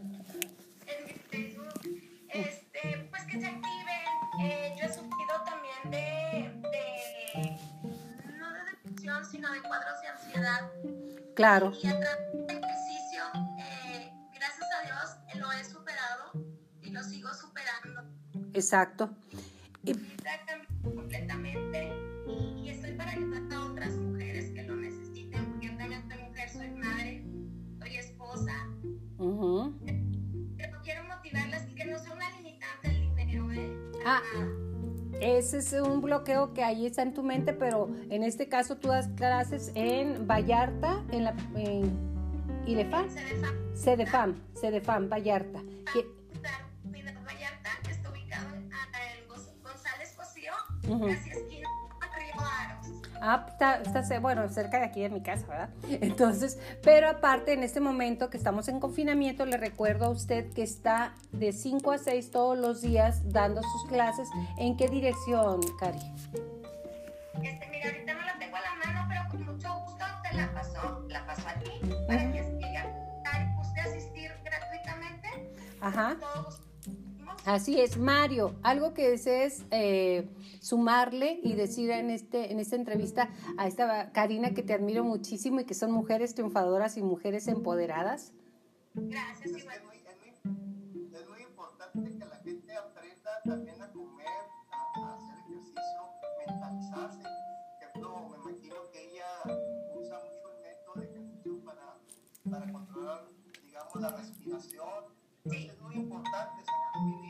Ansiedad. 10.37 10.71
Claro. 11.35 11.73
Y 11.81 11.87
a 11.87 11.99
través 11.99 12.47
del 12.47 12.57
ejercicio, 12.63 13.23
eh, 13.59 14.11
gracias 14.33 14.67
a 14.79 14.85
Dios, 14.85 15.39
lo 15.39 15.51
he 15.51 15.63
superado 15.63 16.31
y 16.81 16.89
lo 16.91 17.03
sigo 17.03 17.29
superando. 17.33 18.03
Exacto. 18.53 19.09
Y 19.83 19.93
ese 35.53 35.77
es 35.77 35.81
un 35.81 36.01
bloqueo 36.01 36.53
que 36.53 36.63
ahí 36.63 36.85
está 36.85 37.01
en 37.01 37.13
tu 37.13 37.23
mente, 37.23 37.53
pero 37.53 37.89
en 38.09 38.23
este 38.23 38.47
caso 38.49 38.77
tú 38.77 38.89
das 38.89 39.07
clases 39.09 39.71
en 39.75 40.27
Vallarta, 40.27 41.03
en 41.11 41.23
la 41.23 41.35
en 41.55 41.91
Ilefam, 42.65 43.07
Cedefam, 43.75 44.35
Cedefam, 44.53 45.09
Vallarta. 45.09 45.61
Que, 45.93 46.05
Vallarta, 47.25 47.69
que 47.83 47.91
está 47.91 48.09
ubicado 48.09 48.55
en 48.55 48.69
González 49.63 50.13
Cosío, 50.17 50.53
esquina 53.35 53.57
Ah, 53.59 53.81
está, 53.83 54.19
bueno, 54.19 54.47
cerca 54.49 54.79
de 54.79 54.85
aquí 54.85 55.01
de 55.01 55.09
mi 55.09 55.21
casa, 55.21 55.45
¿verdad? 55.47 55.69
Entonces, 56.01 56.59
pero 56.83 57.09
aparte, 57.09 57.53
en 57.53 57.63
este 57.63 57.79
momento 57.79 58.29
que 58.29 58.37
estamos 58.37 58.67
en 58.67 58.79
confinamiento, 58.79 59.45
le 59.45 59.57
recuerdo 59.57 60.05
a 60.05 60.09
usted 60.09 60.51
que 60.53 60.63
está 60.63 61.13
de 61.31 61.51
5 61.51 61.91
a 61.91 61.97
6 61.97 62.31
todos 62.31 62.57
los 62.57 62.81
días 62.81 63.31
dando 63.31 63.61
sus 63.63 63.85
clases. 63.87 64.29
¿En 64.57 64.77
qué 64.77 64.87
dirección, 64.87 65.61
Cari? 65.79 65.99
Este, 67.43 67.67
mira, 67.69 67.89
ahorita 67.89 68.13
no 68.13 68.21
la 68.21 68.39
tengo 68.39 68.55
a 68.55 68.61
la 68.61 68.75
mano, 68.85 69.05
pero 69.09 69.21
con 69.29 69.45
mucho 69.45 69.79
gusto 69.81 70.05
te 70.23 70.37
la 70.37 70.51
paso, 70.53 71.05
la 71.09 71.25
paso 71.25 71.47
aquí 71.47 71.71
para 72.07 72.31
que 72.31 72.39
Cari 73.23 73.55
guste 73.57 73.79
asistir 73.81 74.31
gratuitamente. 74.43 75.27
Ajá. 75.81 76.17
Así 77.45 77.79
es, 77.79 77.97
Mario, 77.97 78.55
algo 78.61 78.93
que 78.93 79.09
desees 79.09 79.63
eh, 79.71 80.27
sumarle 80.61 81.39
y 81.43 81.53
decir 81.53 81.91
en, 81.91 82.09
este, 82.09 82.51
en 82.51 82.59
esta 82.59 82.75
entrevista 82.75 83.29
a 83.57 83.67
esta 83.67 84.11
Karina 84.11 84.53
que 84.53 84.63
te 84.63 84.73
admiro 84.73 85.03
muchísimo 85.03 85.59
y 85.59 85.65
que 85.65 85.73
son 85.73 85.91
mujeres 85.91 86.35
triunfadoras 86.35 86.97
y 86.97 87.03
mujeres 87.03 87.47
empoderadas. 87.47 88.33
Gracias, 88.93 89.45
es, 89.45 89.65
muy, 89.65 89.73
es, 91.13 91.29
muy, 91.29 91.41
importante 91.41 92.17
que 92.17 92.25
la 92.25 92.37
gente 92.37 92.75
aprenda 92.75 93.41
también 93.45 93.81
a 93.81 93.91
comer, 93.91 94.27
a, 94.71 95.13
hacer 95.13 95.37
ejercicio, 95.45 96.01
mentalizarse. 96.47 97.23
Por 97.23 97.89
ejemplo, 97.89 98.29
me 98.29 98.51
imagino 98.51 98.75
que 98.91 99.11
ella 99.11 99.27
usa 99.95 100.19
mucho 100.23 100.51
el 100.51 100.61
método 100.63 100.95
de 100.95 101.05
ejercicio 101.05 101.59
para, 101.63 101.97
para 102.49 102.73
controlar, 102.73 103.27
digamos, 103.63 104.01
la 104.01 104.09
respiración. 104.09 105.05
es 105.45 105.81
muy 105.81 105.95
importante 105.95 106.63
vivir 107.05 107.26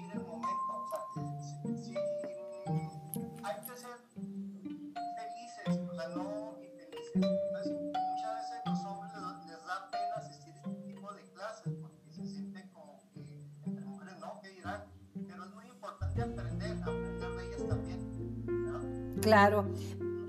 Entonces, 7.24 7.74
muchas 7.74 8.36
veces 8.36 8.62
los 8.66 8.86
hombres 8.86 9.12
les 9.48 9.66
da 9.66 9.90
pena 9.92 10.16
asistir 10.18 10.54
a 10.54 10.70
este 10.70 10.94
tipo 10.94 11.14
de 11.14 11.22
clases 11.34 11.74
porque 11.82 12.12
se 12.12 12.28
sienten 12.28 12.70
como 12.70 13.00
que 13.14 13.26
entre 13.66 13.86
mujeres 13.86 14.20
no, 14.20 14.40
que 14.42 14.50
dirán. 14.50 14.84
Pero 15.28 15.46
es 15.46 15.52
muy 15.52 15.68
importante 15.68 16.22
aprender, 16.22 16.78
aprender 16.82 17.32
de 17.32 17.48
ellas 17.48 17.68
también. 17.68 19.16
¿no? 19.16 19.22
Claro. 19.22 19.66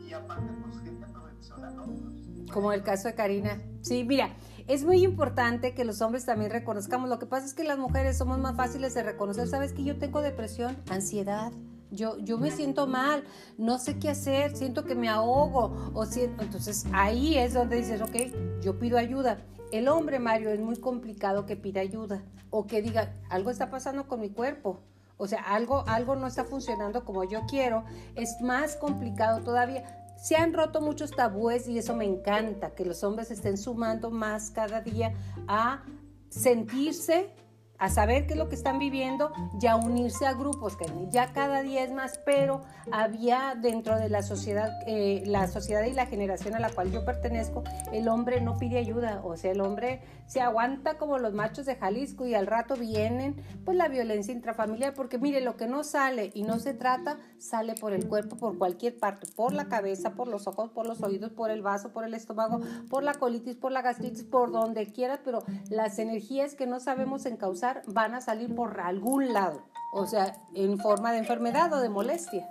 Y 0.06 0.12
aparte, 0.14 0.50
pues 0.62 0.78
gente 0.82 1.06
profesional, 1.06 1.76
¿no? 1.76 1.84
Pues, 1.84 2.50
como 2.52 2.72
el 2.72 2.82
caso 2.82 3.08
de 3.08 3.14
Karina. 3.14 3.60
Sí, 3.82 4.04
mira, 4.04 4.34
es 4.66 4.84
muy 4.84 5.04
importante 5.04 5.74
que 5.74 5.84
los 5.84 6.00
hombres 6.00 6.24
también 6.24 6.50
reconozcamos. 6.50 7.10
Lo 7.10 7.18
que 7.18 7.26
pasa 7.26 7.46
es 7.46 7.52
que 7.52 7.64
las 7.64 7.78
mujeres 7.78 8.16
somos 8.16 8.38
más 8.38 8.56
fáciles 8.56 8.94
de 8.94 9.02
reconocer. 9.02 9.46
¿Sabes 9.46 9.74
que 9.74 9.84
yo 9.84 9.98
tengo 9.98 10.22
depresión, 10.22 10.76
ansiedad? 10.88 11.52
Yo, 11.90 12.18
yo 12.18 12.38
me 12.38 12.50
siento 12.50 12.86
mal, 12.86 13.24
no 13.56 13.78
sé 13.78 13.98
qué 13.98 14.10
hacer, 14.10 14.56
siento 14.56 14.84
que 14.84 14.94
me 14.94 15.08
ahogo, 15.08 15.92
o 15.94 16.04
siento, 16.06 16.42
entonces 16.42 16.86
ahí 16.92 17.36
es 17.36 17.54
donde 17.54 17.76
dices, 17.76 18.00
ok, 18.02 18.60
yo 18.60 18.78
pido 18.78 18.98
ayuda. 18.98 19.38
El 19.72 19.88
hombre, 19.88 20.18
Mario, 20.18 20.50
es 20.50 20.60
muy 20.60 20.76
complicado 20.76 21.44
que 21.44 21.56
pida 21.56 21.80
ayuda 21.80 22.22
o 22.50 22.66
que 22.66 22.80
diga, 22.80 23.12
algo 23.28 23.50
está 23.50 23.70
pasando 23.70 24.08
con 24.08 24.20
mi 24.20 24.30
cuerpo. 24.30 24.80
O 25.18 25.26
sea, 25.26 25.42
algo, 25.42 25.84
algo 25.86 26.16
no 26.16 26.26
está 26.26 26.44
funcionando 26.44 27.04
como 27.04 27.24
yo 27.24 27.42
quiero. 27.48 27.84
Es 28.14 28.40
más 28.40 28.76
complicado 28.76 29.42
todavía. 29.42 29.84
Se 30.16 30.36
han 30.36 30.54
roto 30.54 30.80
muchos 30.80 31.10
tabúes 31.10 31.68
y 31.68 31.78
eso 31.78 31.94
me 31.94 32.04
encanta, 32.04 32.70
que 32.70 32.84
los 32.84 33.04
hombres 33.04 33.30
estén 33.30 33.58
sumando 33.58 34.10
más 34.10 34.50
cada 34.50 34.80
día 34.80 35.12
a 35.46 35.82
sentirse 36.28 37.30
a 37.78 37.88
saber 37.88 38.26
qué 38.26 38.34
es 38.34 38.38
lo 38.38 38.48
que 38.48 38.54
están 38.54 38.78
viviendo 38.78 39.32
y 39.60 39.66
a 39.66 39.76
unirse 39.76 40.26
a 40.26 40.34
grupos, 40.34 40.76
que 40.76 40.86
ya 41.10 41.32
cada 41.32 41.62
día 41.62 41.84
es 41.84 41.92
más, 41.92 42.18
pero 42.18 42.62
había 42.90 43.54
dentro 43.60 43.98
de 43.98 44.08
la 44.08 44.22
sociedad, 44.22 44.70
eh, 44.86 45.22
la 45.26 45.46
sociedad 45.48 45.84
y 45.84 45.92
la 45.92 46.06
generación 46.06 46.54
a 46.54 46.60
la 46.60 46.70
cual 46.70 46.90
yo 46.90 47.04
pertenezco, 47.04 47.62
el 47.92 48.08
hombre 48.08 48.40
no 48.40 48.58
pide 48.58 48.78
ayuda, 48.78 49.20
o 49.24 49.36
sea, 49.36 49.52
el 49.52 49.60
hombre 49.60 50.00
se 50.26 50.40
aguanta 50.40 50.98
como 50.98 51.18
los 51.18 51.32
machos 51.32 51.66
de 51.66 51.76
Jalisco 51.76 52.26
y 52.26 52.34
al 52.34 52.46
rato 52.46 52.76
vienen 52.76 53.36
pues 53.64 53.76
la 53.76 53.88
violencia 53.88 54.34
intrafamiliar, 54.34 54.94
porque 54.94 55.18
mire, 55.18 55.40
lo 55.40 55.56
que 55.56 55.66
no 55.66 55.84
sale 55.84 56.30
y 56.34 56.42
no 56.42 56.58
se 56.58 56.74
trata, 56.74 57.18
sale 57.38 57.74
por 57.74 57.92
el 57.92 58.06
cuerpo, 58.08 58.36
por 58.36 58.58
cualquier 58.58 58.98
parte, 58.98 59.26
por 59.34 59.52
la 59.52 59.68
cabeza, 59.68 60.14
por 60.14 60.28
los 60.28 60.46
ojos, 60.46 60.70
por 60.70 60.86
los 60.86 61.02
oídos, 61.02 61.32
por 61.32 61.50
el 61.50 61.62
vaso, 61.62 61.92
por 61.92 62.04
el 62.04 62.14
estómago, 62.14 62.60
por 62.90 63.02
la 63.02 63.14
colitis, 63.14 63.56
por 63.56 63.72
la 63.72 63.82
gastritis, 63.82 64.24
por 64.24 64.52
donde 64.52 64.86
quiera, 64.92 65.20
pero 65.24 65.42
las 65.70 65.98
energías 65.98 66.54
que 66.54 66.66
no 66.66 66.80
sabemos 66.80 67.24
encauzar, 67.26 67.67
van 67.86 68.14
a 68.14 68.20
salir 68.20 68.54
por 68.54 68.80
algún 68.80 69.32
lado, 69.32 69.68
o 69.92 70.06
sea, 70.06 70.34
en 70.54 70.78
forma 70.78 71.12
de 71.12 71.18
enfermedad 71.18 71.72
o 71.72 71.80
de 71.80 71.88
molestia. 71.88 72.48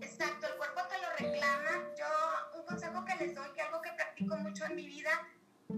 Exacto, 0.00 0.46
el 0.46 0.56
cuerpo 0.56 0.80
te 0.88 0.96
lo 0.98 1.30
reclama. 1.30 1.88
Yo, 1.98 2.58
un 2.58 2.66
consejo 2.66 3.04
que 3.04 3.24
les 3.24 3.34
doy, 3.34 3.48
que 3.54 3.60
algo 3.62 3.80
que 3.80 3.90
practico 3.92 4.36
mucho 4.36 4.64
en 4.66 4.76
mi 4.76 4.86
vida, 4.86 5.10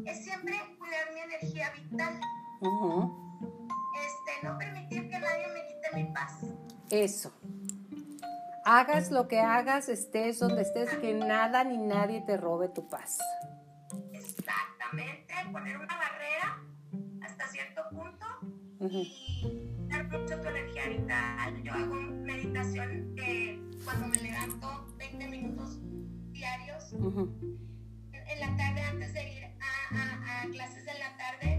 es 0.04 0.24
siempre 0.24 0.54
cuidar 0.78 1.12
mi 1.12 1.20
energía 1.20 1.70
vital. 1.70 2.20
este, 3.94 4.46
no 4.46 4.58
permitir 4.58 5.08
que 5.08 5.18
nadie 5.18 5.46
me 5.48 5.66
quite 5.66 5.94
mi 5.94 6.04
paz. 6.12 6.38
Eso. 6.90 7.32
Hagas 8.64 9.10
lo 9.10 9.26
que 9.26 9.40
hagas, 9.40 9.88
estés 9.88 10.38
donde 10.38 10.62
estés, 10.62 10.88
que 10.98 11.14
nada 11.14 11.64
ni 11.64 11.78
nadie 11.78 12.20
te 12.20 12.36
robe 12.36 12.68
tu 12.68 12.88
paz. 12.88 13.18
Exactamente, 14.12 15.34
poner 15.50 15.76
una 15.76 15.98
y 18.90 19.88
dar 19.88 20.08
mucho 20.08 20.40
tu 20.40 20.48
energía 20.48 20.88
vital. 20.88 21.62
Yo 21.62 21.72
hago 21.72 21.94
meditación 21.94 23.14
cuando 23.84 24.08
me 24.08 24.16
levanto 24.16 24.94
20 24.98 25.28
minutos 25.28 25.78
diarios. 26.32 26.92
En 26.92 28.40
la 28.40 28.56
tarde, 28.56 28.80
antes 28.80 29.14
de 29.14 29.32
ir 29.34 29.44
a, 29.44 30.46
clases 30.50 30.84
de 30.84 30.92
la 30.94 31.16
tarde, 31.16 31.51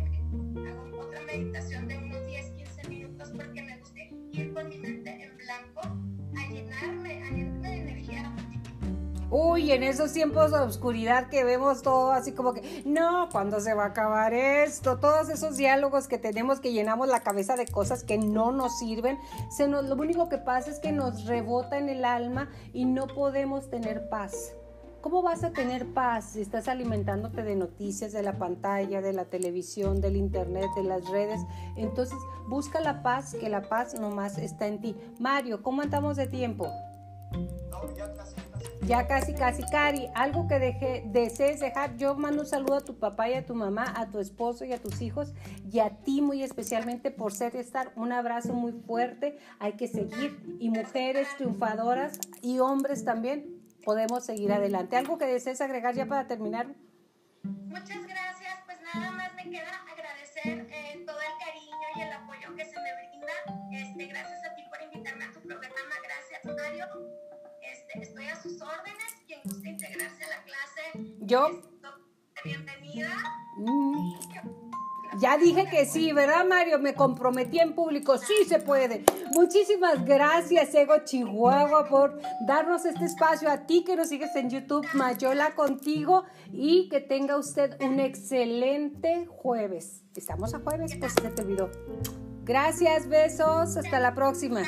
Uy, 9.36 9.72
en 9.72 9.82
esos 9.82 10.13
tiempos 10.13 10.52
de 10.52 10.60
oscuridad 10.60 11.28
que 11.28 11.43
vemos 11.43 11.82
todo 11.82 12.12
así 12.12 12.34
como 12.34 12.54
que, 12.54 12.84
no, 12.86 13.30
¿cuándo 13.32 13.60
se 13.62 13.74
va 13.74 13.86
a 13.86 13.88
acabar 13.88 14.32
esto? 14.32 15.00
Todos 15.00 15.28
esos 15.30 15.58
diálogos 15.58 16.08
que 16.08 16.19
tenemos 16.19 16.60
que 16.60 16.72
llenamos 16.72 17.08
la 17.08 17.22
cabeza 17.22 17.56
de 17.56 17.65
cosas 17.65 18.04
que 18.04 18.19
no 18.19 18.52
nos 18.52 18.78
sirven, 18.78 19.17
se 19.50 19.67
nos, 19.67 19.86
lo 19.86 19.96
único 19.96 20.30
que 20.30 20.38
pasa 20.38 20.69
es 20.69 20.78
que 20.78 20.91
nos 20.91 21.26
rebota 21.26 21.80
en 21.80 21.89
el 21.89 22.06
alma 22.06 22.52
y 22.74 22.86
no 22.86 23.08
podemos 23.08 23.72
tener 23.72 24.08
paz. 24.08 24.54
¿Cómo 25.02 25.24
vas 25.24 25.43
a 25.43 25.50
tener 25.50 25.91
paz 25.96 26.34
si 26.34 26.41
estás 26.41 26.67
alimentándote 26.67 27.41
de 27.41 27.56
noticias 27.56 28.12
de 28.12 28.22
la 28.22 28.38
pantalla, 28.38 29.02
de 29.02 29.13
la 29.13 29.26
televisión, 29.26 30.00
del 30.00 30.15
internet, 30.15 30.69
de 30.76 30.84
las 30.84 31.10
redes? 31.10 31.41
Entonces, 31.76 32.19
busca 32.48 32.82
la 32.82 33.02
paz, 33.02 33.34
que 33.34 33.50
la 33.50 33.63
paz 33.63 34.00
nomás 34.00 34.38
está 34.38 34.67
en 34.67 34.80
ti. 34.80 34.96
Mario, 35.17 35.63
¿cómo 35.63 35.82
andamos 35.82 36.17
de 36.17 36.28
tiempo? 36.28 36.67
No, 37.72 37.96
ya 37.98 38.13
casi 38.13 38.36
ya 38.86 39.08
casi, 39.08 39.34
casi, 39.34 39.63
Cari, 39.63 40.10
algo 40.13 40.47
que 40.47 41.04
desees 41.06 41.60
dejar. 41.60 41.95
Yo 41.97 42.15
mando 42.15 42.41
un 42.41 42.47
saludo 42.47 42.76
a 42.76 42.82
tu 42.82 42.97
papá 42.97 43.30
y 43.30 43.34
a 43.34 43.45
tu 43.45 43.56
mamá, 43.56 43.93
a 43.95 44.10
tu 44.10 44.19
esposo 44.19 44.65
y 44.65 44.73
a 44.73 44.82
tus 44.82 45.02
hijos 45.02 45.34
y 45.71 45.80
a 45.80 45.89
ti 45.89 46.21
muy 46.21 46.43
especialmente 46.43 47.12
por 47.12 47.34
ser 47.34 47.56
y 47.56 47.60
estar. 47.60 47.91
Un 47.95 48.12
abrazo 48.12 48.54
muy 48.54 48.73
fuerte. 48.73 49.38
Hay 49.60 49.73
que 49.73 49.88
seguir. 49.88 50.58
Y 50.60 50.69
mujeres 50.69 51.28
triunfadoras 51.38 52.19
y 52.41 52.60
hombres 52.60 53.06
también 53.06 53.62
podemos 53.84 54.26
seguir 54.26 54.52
adelante. 54.52 54.97
¿Algo 54.97 55.17
que 55.17 55.26
desees 55.26 55.62
agregar 55.62 55.95
ya 55.95 56.06
para 56.06 56.28
terminar? 56.28 56.67
Muchas 57.43 58.06
gracias. 58.06 58.60
Pues 58.65 58.78
nada 58.93 59.12
más 59.12 59.34
me 59.36 59.49
queda 59.49 59.82
agradecer 59.91 60.67
eh, 60.71 61.04
todo 61.06 61.17
el 61.19 61.45
cariño 61.45 61.88
y 61.95 62.02
el 62.02 62.13
apoyo 62.13 62.56
que 62.56 62.65
se 62.65 62.80
me 62.80 62.89
brinda. 62.95 63.34
Este, 63.71 64.06
gracias 64.08 64.39
a 64.45 64.56
ti 64.56 64.63
por 64.69 64.82
invitarme 64.82 65.26
a 65.26 65.32
tu 65.32 65.41
programa. 65.41 65.95
Gracias, 66.04 66.45
Mario 66.45 67.23
estoy 68.02 68.26
a 68.26 68.42
sus 68.42 68.62
órdenes. 68.62 69.04
Quien 69.28 69.40
guste 69.44 69.70
integrarse 69.70 70.24
a 70.24 70.28
la 70.30 70.44
clase, 70.44 71.16
yo. 71.20 71.62
Bienvenida. 72.44 73.10
Mm. 73.58 74.14
Ya 75.20 75.38
dije 75.38 75.68
que 75.70 75.86
sí, 75.86 76.12
¿verdad, 76.12 76.46
Mario? 76.46 76.80
Me 76.80 76.96
comprometí 76.96 77.60
en 77.60 77.76
público. 77.76 78.18
Sí 78.18 78.34
se 78.48 78.60
puede. 78.60 79.04
Muchísimas 79.32 80.04
gracias, 80.04 80.74
Ego 80.74 80.96
Chihuahua, 81.06 81.88
por 81.88 82.20
darnos 82.48 82.84
este 82.86 83.06
espacio. 83.06 83.50
A 83.50 83.66
ti 83.66 83.84
que 83.84 83.96
nos 83.96 84.10
sigues 84.10 84.36
en 84.36 84.50
YouTube, 84.50 84.86
Mayola 84.94 85.54
contigo. 85.54 86.26
Y 86.52 86.90
que 86.90 87.00
tenga 87.00 87.38
usted 87.38 87.78
un 87.82 88.00
excelente 88.00 89.28
jueves. 89.28 90.04
Estamos 90.16 90.54
a 90.54 90.60
jueves, 90.60 90.96
pues 91.00 91.14
se 91.14 91.30
te 91.30 91.42
olvidó. 91.44 91.70
Gracias, 92.44 93.08
besos. 93.08 93.78
Hasta 93.78 94.00
la 94.00 94.16
próxima. 94.16 94.64